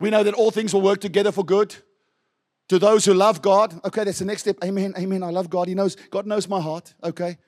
We 0.00 0.10
know 0.10 0.22
that 0.22 0.34
all 0.34 0.50
things 0.50 0.74
will 0.74 0.82
work 0.82 1.00
together 1.00 1.30
for 1.30 1.44
good 1.44 1.74
to 2.68 2.78
those 2.78 3.04
who 3.04 3.14
love 3.14 3.40
God. 3.40 3.78
Okay, 3.84 4.04
that's 4.04 4.18
the 4.18 4.24
next 4.24 4.42
step. 4.42 4.56
Amen. 4.64 4.94
Amen. 4.98 5.22
I 5.22 5.30
love 5.30 5.48
God. 5.48 5.68
He 5.68 5.74
knows, 5.74 5.96
God 6.10 6.26
knows 6.26 6.48
my 6.48 6.60
heart. 6.60 6.92
Okay. 7.02 7.38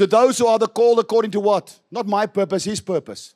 To 0.00 0.06
those 0.06 0.38
who 0.38 0.46
are 0.46 0.58
the 0.58 0.66
called 0.66 0.98
according 0.98 1.32
to 1.32 1.40
what? 1.40 1.78
Not 1.90 2.06
my 2.06 2.24
purpose, 2.24 2.64
his 2.64 2.80
purpose. 2.80 3.34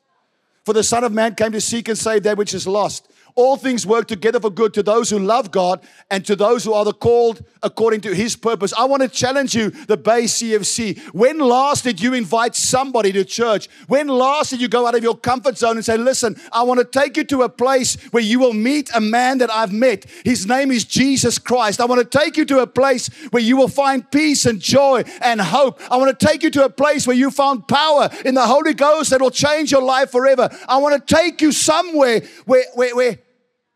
For 0.65 0.73
the 0.73 0.81
Son 0.81 1.03
of 1.03 1.11
Man 1.11 1.35
came 1.35 1.51
to 1.51 1.61
seek 1.61 1.87
and 1.89 1.95
save 1.95 2.23
that 2.23 2.39
which 2.39 2.55
is 2.55 2.65
lost. 2.65 3.07
All 3.35 3.57
things 3.57 3.85
work 3.85 4.07
together 4.07 4.39
for 4.39 4.49
good 4.49 4.73
to 4.75 4.83
those 4.83 5.09
who 5.09 5.19
love 5.19 5.51
God 5.51 5.85
and 6.09 6.25
to 6.25 6.37
those 6.37 6.63
who 6.63 6.71
are 6.71 6.85
the 6.85 6.93
called 6.93 7.43
according 7.61 7.99
to 8.01 8.15
his 8.15 8.37
purpose. 8.37 8.73
I 8.77 8.85
want 8.85 9.01
to 9.01 9.09
challenge 9.09 9.53
you, 9.53 9.71
the 9.71 9.97
Bay 9.97 10.23
CFC. 10.23 10.97
When 11.13 11.39
last 11.39 11.83
did 11.83 11.99
you 11.99 12.13
invite 12.13 12.55
somebody 12.55 13.11
to 13.11 13.25
church? 13.25 13.67
When 13.87 14.07
last 14.07 14.51
did 14.51 14.61
you 14.61 14.69
go 14.69 14.87
out 14.87 14.95
of 14.95 15.03
your 15.03 15.17
comfort 15.17 15.57
zone 15.57 15.75
and 15.75 15.83
say, 15.83 15.97
Listen, 15.97 16.39
I 16.53 16.63
want 16.63 16.79
to 16.79 16.85
take 16.85 17.17
you 17.17 17.25
to 17.25 17.41
a 17.41 17.49
place 17.49 17.95
where 18.11 18.23
you 18.23 18.39
will 18.39 18.53
meet 18.53 18.89
a 18.95 19.01
man 19.01 19.39
that 19.39 19.51
I've 19.51 19.73
met. 19.73 20.05
His 20.23 20.45
name 20.47 20.71
is 20.71 20.85
Jesus 20.85 21.37
Christ. 21.37 21.81
I 21.81 21.85
want 21.85 22.09
to 22.09 22.17
take 22.17 22.37
you 22.37 22.45
to 22.45 22.59
a 22.59 22.67
place 22.67 23.09
where 23.31 23.43
you 23.43 23.57
will 23.57 23.67
find 23.67 24.09
peace 24.11 24.45
and 24.45 24.61
joy 24.61 25.03
and 25.21 25.41
hope. 25.41 25.81
I 25.91 25.97
want 25.97 26.17
to 26.17 26.25
take 26.25 26.41
you 26.41 26.51
to 26.51 26.63
a 26.63 26.69
place 26.69 27.05
where 27.05 27.17
you 27.17 27.31
found 27.31 27.67
power 27.67 28.09
in 28.23 28.33
the 28.33 28.47
Holy 28.47 28.73
Ghost 28.73 29.09
that 29.09 29.19
will 29.19 29.29
change 29.29 29.73
your 29.73 29.81
life 29.81 30.11
forever. 30.11 30.49
I 30.69 30.77
want 30.77 31.05
to 31.05 31.15
take 31.15 31.41
you 31.41 31.51
somewhere 31.51 32.21
where, 32.45 32.63
where, 32.75 32.95
where 32.95 33.17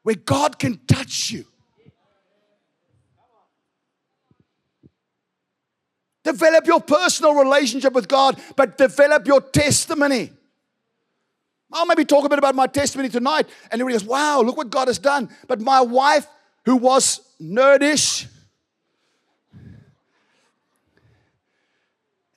where 0.03 0.15
God 0.15 0.59
can 0.59 0.79
touch 0.87 1.31
you. 1.31 1.45
Develop 6.23 6.67
your 6.67 6.81
personal 6.81 7.33
relationship 7.33 7.93
with 7.93 8.07
God, 8.07 8.39
but 8.55 8.77
develop 8.77 9.25
your 9.27 9.41
testimony. 9.41 10.31
I'll 11.71 11.85
maybe 11.85 12.05
talk 12.05 12.25
a 12.25 12.29
bit 12.29 12.39
about 12.39 12.55
my 12.55 12.67
testimony 12.67 13.09
tonight, 13.09 13.47
and 13.71 13.81
everybody 13.81 13.93
goes, 13.93 14.07
Wow, 14.07 14.41
look 14.41 14.57
what 14.57 14.69
God 14.69 14.87
has 14.87 14.99
done. 14.99 15.29
But 15.47 15.61
my 15.61 15.81
wife, 15.81 16.27
who 16.65 16.75
was 16.75 17.21
nerdish, 17.41 18.27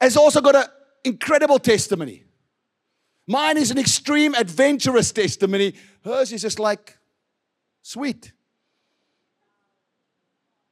has 0.01 0.17
also 0.17 0.41
got 0.41 0.57
an 0.57 0.65
incredible 1.05 1.59
testimony. 1.59 2.25
Mine 3.27 3.57
is 3.57 3.71
an 3.71 3.79
extreme 3.79 4.35
adventurous 4.35 5.13
testimony. 5.13 5.75
Hers 6.05 6.33
is 6.33 6.43
just 6.43 6.59
like, 6.59 6.97
Sweet. 7.83 8.33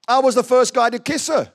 I 0.08 0.20
was 0.20 0.34
the 0.34 0.42
first 0.42 0.74
guy 0.74 0.90
to 0.90 0.98
kiss 0.98 1.28
her. 1.28 1.52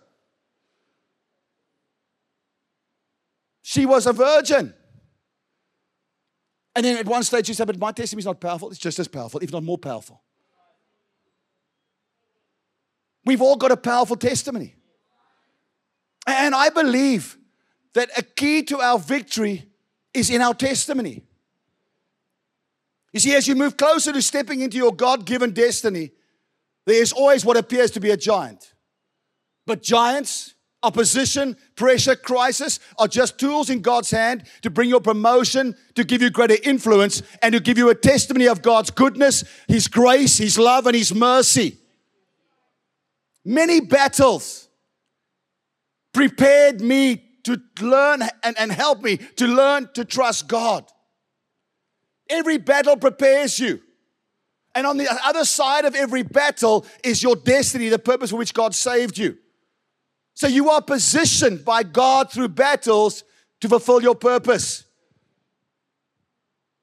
She 3.61 3.85
was 3.85 4.05
a 4.05 4.13
virgin. 4.13 4.73
And 6.75 6.85
then 6.85 6.97
at 6.97 7.05
one 7.05 7.23
stage 7.23 7.47
she 7.47 7.53
said, 7.53 7.67
But 7.67 7.79
my 7.79 7.91
testimony 7.91 8.21
is 8.21 8.25
not 8.25 8.39
powerful. 8.39 8.69
It's 8.69 8.77
just 8.79 8.99
as 8.99 9.07
powerful, 9.07 9.39
if 9.39 9.51
not 9.51 9.63
more 9.63 9.77
powerful. 9.77 10.21
We've 13.25 13.41
all 13.41 13.55
got 13.55 13.71
a 13.71 13.77
powerful 13.77 14.17
testimony. 14.17 14.75
And 16.27 16.53
I 16.53 16.69
believe 16.69 17.37
that 17.93 18.09
a 18.17 18.21
key 18.21 18.63
to 18.63 18.79
our 18.79 18.99
victory 18.99 19.65
is 20.13 20.29
in 20.29 20.41
our 20.41 20.53
testimony. 20.53 21.23
You 23.15 23.21
see, 23.21 23.33
as 23.33 23.47
you 23.47 23.55
move 23.55 23.77
closer 23.77 24.11
to 24.11 24.21
stepping 24.21 24.59
into 24.59 24.75
your 24.75 24.93
God 24.93 25.25
given 25.25 25.51
destiny, 25.51 26.11
there 26.85 27.01
is 27.01 27.13
always 27.13 27.45
what 27.45 27.55
appears 27.55 27.91
to 27.91 28.01
be 28.01 28.11
a 28.11 28.17
giant. 28.17 28.73
But 29.65 29.81
giants, 29.81 30.53
opposition, 30.83 31.55
pressure, 31.77 32.17
crisis 32.17 32.77
are 32.99 33.07
just 33.07 33.39
tools 33.39 33.69
in 33.69 33.81
God's 33.81 34.11
hand 34.11 34.43
to 34.63 34.69
bring 34.69 34.89
your 34.89 34.99
promotion, 34.99 35.77
to 35.93 36.03
give 36.03 36.21
you 36.21 36.29
greater 36.29 36.57
influence, 36.61 37.23
and 37.41 37.53
to 37.53 37.61
give 37.61 37.77
you 37.77 37.87
a 37.89 37.95
testimony 37.95 38.49
of 38.49 38.61
God's 38.61 38.91
goodness, 38.91 39.45
His 39.69 39.87
grace, 39.87 40.37
His 40.37 40.59
love, 40.59 40.85
and 40.85 40.95
His 40.97 41.15
mercy. 41.15 41.77
Many 43.45 43.79
battles 43.79 44.67
prepared 46.13 46.81
me 46.81 47.23
to 47.45 47.61
learn 47.79 48.23
and, 48.43 48.59
and 48.59 48.73
help 48.73 49.01
me 49.01 49.15
to 49.37 49.47
learn 49.47 49.87
to 49.93 50.03
trust 50.03 50.49
God. 50.49 50.91
Every 52.29 52.57
battle 52.57 52.97
prepares 52.97 53.59
you. 53.59 53.81
And 54.73 54.85
on 54.85 54.97
the 54.97 55.07
other 55.23 55.45
side 55.45 55.85
of 55.85 55.95
every 55.95 56.23
battle 56.23 56.85
is 57.03 57.23
your 57.23 57.35
destiny, 57.35 57.87
the 57.87 57.99
purpose 57.99 58.31
for 58.31 58.35
which 58.35 58.53
God 58.53 58.75
saved 58.75 59.17
you. 59.17 59.37
So 60.33 60.47
you 60.47 60.69
are 60.69 60.81
positioned 60.81 61.63
by 61.63 61.83
God 61.83 62.29
through 62.29 62.49
battles 62.49 63.23
to 63.61 63.69
fulfill 63.69 64.01
your 64.01 64.15
purpose. 64.15 64.83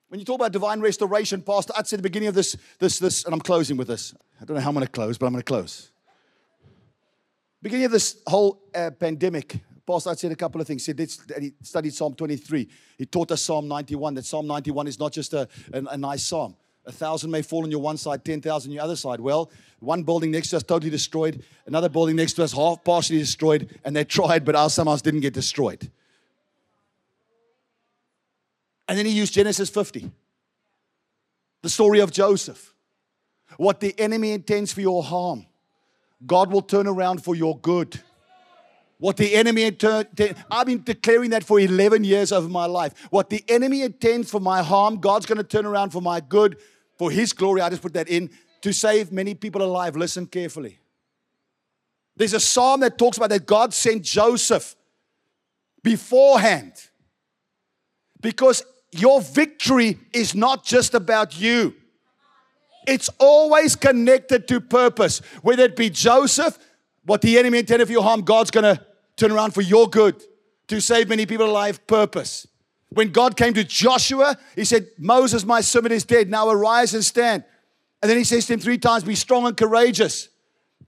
When 0.09 0.19
you 0.19 0.25
talk 0.25 0.37
about 0.37 0.53
divine 0.53 0.81
restoration, 0.81 1.43
Pastor, 1.43 1.75
I'd 1.77 1.87
say 1.87 1.97
the 1.97 2.03
beginning 2.03 2.29
of 2.29 2.35
this, 2.35 2.57
this, 2.79 2.99
this, 2.99 3.25
and 3.25 3.35
I'm 3.35 3.41
closing 3.41 3.77
with 3.77 3.89
this. 3.89 4.15
I 4.41 4.45
don't 4.45 4.57
know 4.57 4.63
how 4.63 4.71
I'm 4.71 4.75
going 4.75 4.87
to 4.87 4.93
close, 4.93 5.19
but 5.19 5.27
I'm 5.27 5.33
going 5.33 5.43
to 5.43 5.45
close. 5.45 5.91
Beginning 7.63 7.87
of 7.87 7.93
this 7.93 8.17
whole 8.27 8.63
uh, 8.75 8.91
pandemic, 8.91 9.61
Pastor 9.87 10.15
said 10.15 10.33
a 10.33 10.37
couple 10.37 10.61
of 10.61 10.67
things. 10.67 10.87
He, 10.87 10.95
said, 11.07 11.43
he 11.43 11.53
studied 11.63 11.93
Psalm 11.95 12.15
23. 12.15 12.69
He 12.99 13.07
taught 13.07 13.33
us 13.33 13.43
Psalm 13.43 13.67
91, 13.67 14.15
that 14.15 14.25
Psalm 14.25 14.47
91 14.47 14.87
is 14.87 14.99
not 14.99 15.13
just 15.13 15.33
a, 15.35 15.49
a, 15.73 15.83
a 15.91 15.97
nice 15.97 16.23
psalm. 16.23 16.55
A 16.85 16.93
thousand 16.93 17.31
may 17.31 17.43
fall 17.43 17.63
on 17.63 17.71
your 17.71 17.81
one 17.81 17.97
side, 17.97 18.25
10,000 18.25 18.71
on 18.71 18.75
your 18.75 18.83
other 18.83 18.97
side. 18.97 19.21
Well, 19.21 19.51
one 19.79 20.03
building 20.03 20.31
next 20.31 20.51
to 20.51 20.57
us 20.57 20.63
totally 20.63 20.91
destroyed, 20.91 21.45
another 21.67 21.89
building 21.89 22.17
next 22.17 22.35
to 22.35 22.45
us 22.45 22.53
half 22.53 22.83
partially 22.83 23.19
destroyed, 23.19 23.79
and 23.85 23.95
they 23.95 24.05
tried, 24.05 24.45
but 24.45 24.57
ours 24.57 24.75
somehow 24.75 24.97
didn't 24.97 25.21
get 25.21 25.35
destroyed. 25.35 25.91
And 28.89 28.99
then 28.99 29.07
he 29.07 29.13
used 29.13 29.33
Genesis 29.33 29.71
50, 29.71 30.11
the 31.63 31.69
story 31.69 32.01
of 32.01 32.11
Joseph. 32.11 32.75
What 33.57 33.81
the 33.81 33.99
enemy 33.99 34.33
intends 34.33 34.73
for 34.73 34.81
your 34.81 35.03
harm, 35.03 35.47
God 36.27 36.51
will 36.53 36.63
turn 36.63 36.87
around 36.87 37.23
for 37.23 37.35
your 37.35 37.59
good. 37.59 38.01
What 39.03 39.17
the 39.17 39.35
enemy 39.35 39.65
intends, 39.65 40.09
I've 40.49 40.67
been 40.69 40.85
declaring 40.85 41.31
that 41.31 41.43
for 41.43 41.59
11 41.59 42.05
years 42.05 42.31
of 42.31 42.49
my 42.49 42.67
life. 42.67 42.95
What 43.11 43.31
the 43.31 43.43
enemy 43.49 43.83
intends 43.83 44.31
for 44.31 44.39
my 44.39 44.63
harm, 44.63 45.01
God's 45.01 45.27
going 45.27 45.39
to 45.39 45.45
turn 45.45 45.67
around 45.67 45.91
for 45.91 46.01
my 46.01 46.21
good, 46.21 46.57
for 46.99 47.11
his 47.11 47.33
glory. 47.33 47.63
I 47.63 47.69
just 47.69 47.83
put 47.83 47.95
that 47.95 48.07
in 48.07 48.31
to 48.61 48.73
save 48.73 49.11
many 49.11 49.35
people 49.35 49.61
alive. 49.61 49.97
Listen 49.97 50.25
carefully. 50.25 50.79
There's 52.15 52.33
a 52.33 52.39
psalm 52.39 52.79
that 52.83 52.97
talks 52.97 53.17
about 53.17 53.31
that 53.31 53.45
God 53.45 53.75
sent 53.75 54.05
Joseph 54.05 54.77
beforehand 55.83 56.75
because 58.21 58.63
your 58.93 59.21
victory 59.21 59.99
is 60.13 60.33
not 60.33 60.65
just 60.65 60.95
about 60.95 61.37
you. 61.41 61.75
It's 62.87 63.11
always 63.19 63.75
connected 63.75 64.47
to 64.47 64.61
purpose. 64.61 65.19
Whether 65.43 65.65
it 65.65 65.75
be 65.75 65.91
Joseph, 65.91 66.57
what 67.05 67.21
the 67.21 67.37
enemy 67.37 67.59
intended 67.59 67.87
for 67.87 67.93
your 67.93 68.05
harm, 68.05 68.23
God's 68.23 68.53
going 68.53 68.77
to 68.77 68.92
turn 69.17 69.33
around 69.33 69.53
for 69.53 69.61
your 69.61 69.89
good 69.89 70.23
to 70.69 70.81
save 70.81 71.09
many 71.09 71.27
people 71.27 71.47
alive. 71.47 71.87
Purpose. 71.87 72.47
When 72.91 73.11
God 73.11 73.37
came 73.37 73.55
to 73.55 73.65
Joshua, 73.65 74.37
he 74.55 74.65
said, 74.65 74.87
Moses, 74.99 75.45
my 75.45 75.61
servant, 75.63 75.93
is 75.93 76.05
dead. 76.05 76.29
Now 76.29 76.49
arise 76.49 76.95
and 76.95 77.05
stand. 77.05 77.45
And 78.03 78.11
then 78.11 78.19
he 78.19 78.25
says 78.25 78.47
to 78.47 78.55
him 78.55 78.61
three 78.61 78.79
times, 78.79 79.05
Be 79.05 79.15
strong 79.15 79.47
and 79.47 79.57
courageous. 79.57 80.29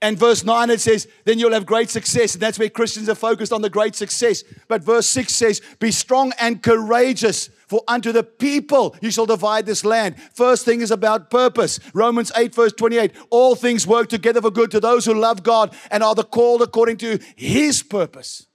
And 0.03 0.19
verse 0.19 0.45
9 0.45 0.71
it 0.71 0.81
says, 0.81 1.09
Then 1.25 1.39
you'll 1.39 1.53
have 1.53 1.65
great 1.65 1.89
success. 1.89 2.35
And 2.35 2.43
that's 2.43 2.59
where 2.59 2.69
Christians 2.69 3.09
are 3.09 3.15
focused 3.15 3.53
on 3.53 3.63
the 3.63 3.71
great 3.71 3.95
success. 3.95 4.45
But 4.69 4.83
verse 4.83 5.07
6 5.07 5.35
says, 5.35 5.63
Be 5.79 5.91
strong 5.91 6.33
and 6.39 6.63
courageous, 6.63 7.49
for 7.75 7.83
unto 7.89 8.13
the 8.13 8.23
people 8.23 8.95
you 9.01 9.11
shall 9.11 9.27
divide 9.27 9.67
this 9.67 9.85
land. 9.85 10.15
First 10.33 10.65
thing 10.65 10.81
is 10.81 10.93
about 10.93 11.29
purpose. 11.29 11.81
Romans 11.93 12.31
8, 12.37 12.55
verse 12.55 12.73
28 12.73 13.11
All 13.31 13.57
things 13.57 13.85
work 13.85 14.09
together 14.09 14.41
for 14.41 14.53
good 14.53 14.71
to 14.71 14.79
those 14.79 15.05
who 15.05 15.13
love 15.13 15.43
God 15.43 15.75
and 15.91 16.01
are 16.01 16.15
the 16.15 16.23
called 16.23 16.63
according 16.63 16.99
to 16.99 17.19
his 17.35 17.83
purpose. 17.83 18.47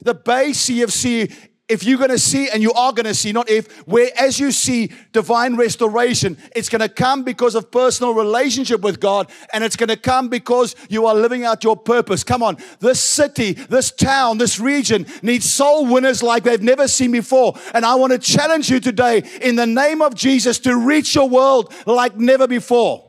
The 0.00 0.14
Bay 0.14 0.52
CFC 0.52 1.36
if 1.68 1.84
you're 1.84 1.98
going 1.98 2.10
to 2.10 2.18
see, 2.18 2.48
and 2.50 2.62
you 2.62 2.72
are 2.72 2.92
going 2.92 3.06
to 3.06 3.14
see, 3.14 3.32
not 3.32 3.48
if, 3.48 3.86
where 3.86 4.10
as 4.18 4.38
you 4.38 4.50
see 4.50 4.90
divine 5.12 5.56
restoration, 5.56 6.36
it's 6.54 6.68
going 6.68 6.80
to 6.80 6.88
come 6.88 7.22
because 7.22 7.54
of 7.54 7.70
personal 7.70 8.14
relationship 8.14 8.80
with 8.82 9.00
God, 9.00 9.30
and 9.54 9.62
it's 9.62 9.76
going 9.76 9.88
to 9.88 9.96
come 9.96 10.28
because 10.28 10.74
you 10.90 11.06
are 11.06 11.14
living 11.14 11.44
out 11.44 11.64
your 11.64 11.76
purpose. 11.76 12.24
Come 12.24 12.42
on, 12.42 12.58
this 12.80 13.00
city, 13.00 13.52
this 13.52 13.90
town, 13.90 14.38
this 14.38 14.58
region 14.58 15.06
needs 15.22 15.50
soul 15.50 15.86
winners 15.86 16.22
like 16.22 16.42
they've 16.42 16.60
never 16.60 16.88
seen 16.88 17.12
before. 17.12 17.54
And 17.72 17.86
I 17.86 17.94
want 17.94 18.12
to 18.12 18.18
challenge 18.18 18.68
you 18.68 18.80
today 18.80 19.22
in 19.40 19.56
the 19.56 19.66
name 19.66 20.02
of 20.02 20.14
Jesus 20.14 20.58
to 20.60 20.76
reach 20.76 21.14
your 21.14 21.28
world 21.28 21.72
like 21.86 22.16
never 22.16 22.46
before. 22.46 23.08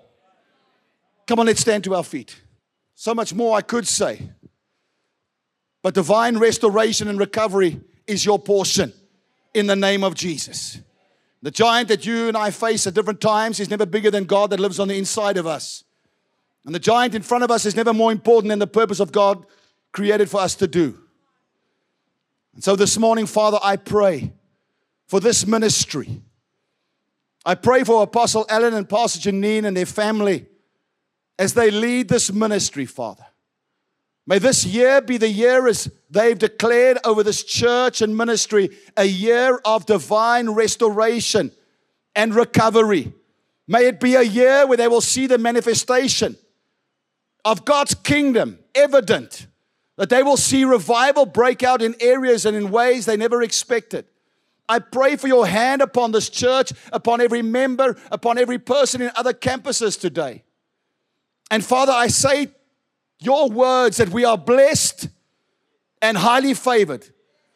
Come 1.28 1.40
on, 1.40 1.48
let's 1.48 1.62
stand 1.62 1.84
to 1.86 1.96
our 1.96 2.04
feet. 2.04 2.40
So 2.96 3.14
much 3.16 3.34
more 3.34 3.58
I 3.58 3.62
could 3.62 3.88
say. 3.88 4.30
But 5.82 5.96
divine 5.96 6.38
restoration 6.38 7.10
and 7.10 7.20
recovery 7.20 7.82
is 8.08 8.26
your 8.26 8.40
portion 8.40 8.94
in 9.54 9.68
the 9.68 9.76
name 9.76 10.04
of 10.04 10.16
Jesus. 10.16 10.80
The 11.42 11.52
giant 11.52 11.90
that 11.90 12.06
you 12.06 12.28
and 12.28 12.38
I 12.38 12.52
face 12.52 12.88
at 12.88 12.94
different 12.94 13.20
times 13.20 13.60
is 13.60 13.70
never 13.70 13.86
bigger 13.86 14.10
than 14.10 14.24
God 14.24 14.50
that 14.52 14.60
lives 14.60 14.80
on 14.80 14.88
the 14.88 14.98
inside 14.98 15.38
of 15.38 15.46
us. 15.46 15.84
And 16.66 16.74
the 16.74 16.80
giant 16.80 17.16
in 17.16 17.22
front 17.22 17.44
of 17.44 17.52
us 17.52 17.66
is 17.66 17.76
never 17.76 17.94
more 17.94 18.12
important 18.12 18.50
than 18.50 18.60
the 18.60 18.68
purpose 18.68 19.00
of 19.00 19.12
God 19.12 19.46
created 19.92 20.30
for 20.30 20.40
us 20.40 20.56
to 20.56 20.68
do. 20.68 20.98
And 22.54 22.64
so 22.64 22.76
this 22.76 22.98
morning, 22.98 23.26
Father, 23.26 23.60
I 23.62 23.76
pray 23.76 24.32
for 25.08 25.20
this 25.20 25.46
ministry. 25.46 26.22
I 27.46 27.56
pray 27.56 27.84
for 27.84 28.04
Apostle 28.04 28.46
Ellen 28.48 28.74
and 28.74 28.88
Pastor 28.88 29.30
Janine 29.30 29.66
and 29.66 29.76
their 29.76 29.86
family 29.86 30.46
as 31.38 31.54
they 31.54 31.72
lead 31.72 32.08
this 32.08 32.32
ministry, 32.32 32.86
Father. 32.86 33.26
May 34.26 34.40
this 34.40 34.66
year 34.66 35.02
be 35.02 35.18
the 35.18 35.28
year 35.28 35.68
as 35.68 35.92
they've 36.10 36.38
declared 36.38 36.98
over 37.04 37.24
this 37.24 37.44
church 37.44 38.02
and 38.02 38.16
ministry 38.16 38.70
a 38.96 39.04
year 39.04 39.60
of 39.66 39.86
divine 39.86 40.52
restoration 40.52 41.52
and 42.16 42.34
recovery. 42.34 43.12
May 43.68 43.88
it 43.88 44.00
be 44.00 44.16
a 44.16 44.22
year 44.22 44.66
where 44.66 44.78
they 44.78 44.88
will 44.88 45.02
see 45.02 45.28
the 45.28 45.38
manifestation 45.38 46.38
of 47.44 47.66
God's 47.66 47.96
kingdom 47.96 48.60
evident, 48.74 49.48
that 49.98 50.10
they 50.10 50.24
will 50.24 50.38
see 50.38 50.64
revival 50.64 51.26
break 51.26 51.62
out 51.62 51.82
in 51.82 51.96
areas 52.00 52.46
and 52.46 52.56
in 52.56 52.72
ways 52.72 53.06
they 53.06 53.18
never 53.18 53.44
expected. 53.44 54.06
I 54.70 54.80
pray 54.80 55.18
for 55.18 55.28
your 55.28 55.46
hand 55.46 55.82
upon 55.82 56.14
this 56.14 56.30
church, 56.30 56.72
upon 56.94 57.20
every 57.20 57.42
member, 57.42 57.98
upon 58.10 58.38
every 58.38 58.60
person 58.60 59.02
in 59.02 59.12
other 59.16 59.34
campuses 59.34 60.00
today. 60.00 60.44
And 61.52 61.64
Father, 61.64 61.92
I 61.92 62.08
say 62.08 62.48
your 63.26 63.50
words 63.50 63.98
that 63.98 64.10
we 64.10 64.26
are 64.26 64.38
blessed 64.38 65.08
and 66.02 66.18
highly 66.18 66.54
favored, 66.54 67.08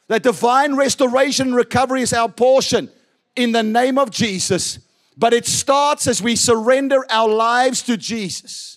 that 0.08 0.24
divine 0.24 0.76
restoration 0.76 1.48
and 1.48 1.56
recovery 1.56 2.02
is 2.02 2.14
our 2.14 2.30
portion 2.30 2.90
in 3.36 3.52
the 3.52 3.64
name 3.64 3.98
of 3.98 4.10
Jesus. 4.10 4.80
But 5.18 5.34
it 5.34 5.46
starts 5.46 6.08
as 6.08 6.22
we 6.22 6.36
surrender 6.36 7.06
our 7.10 7.28
lives 7.28 7.82
to 7.84 7.98
Jesus. 7.98 8.77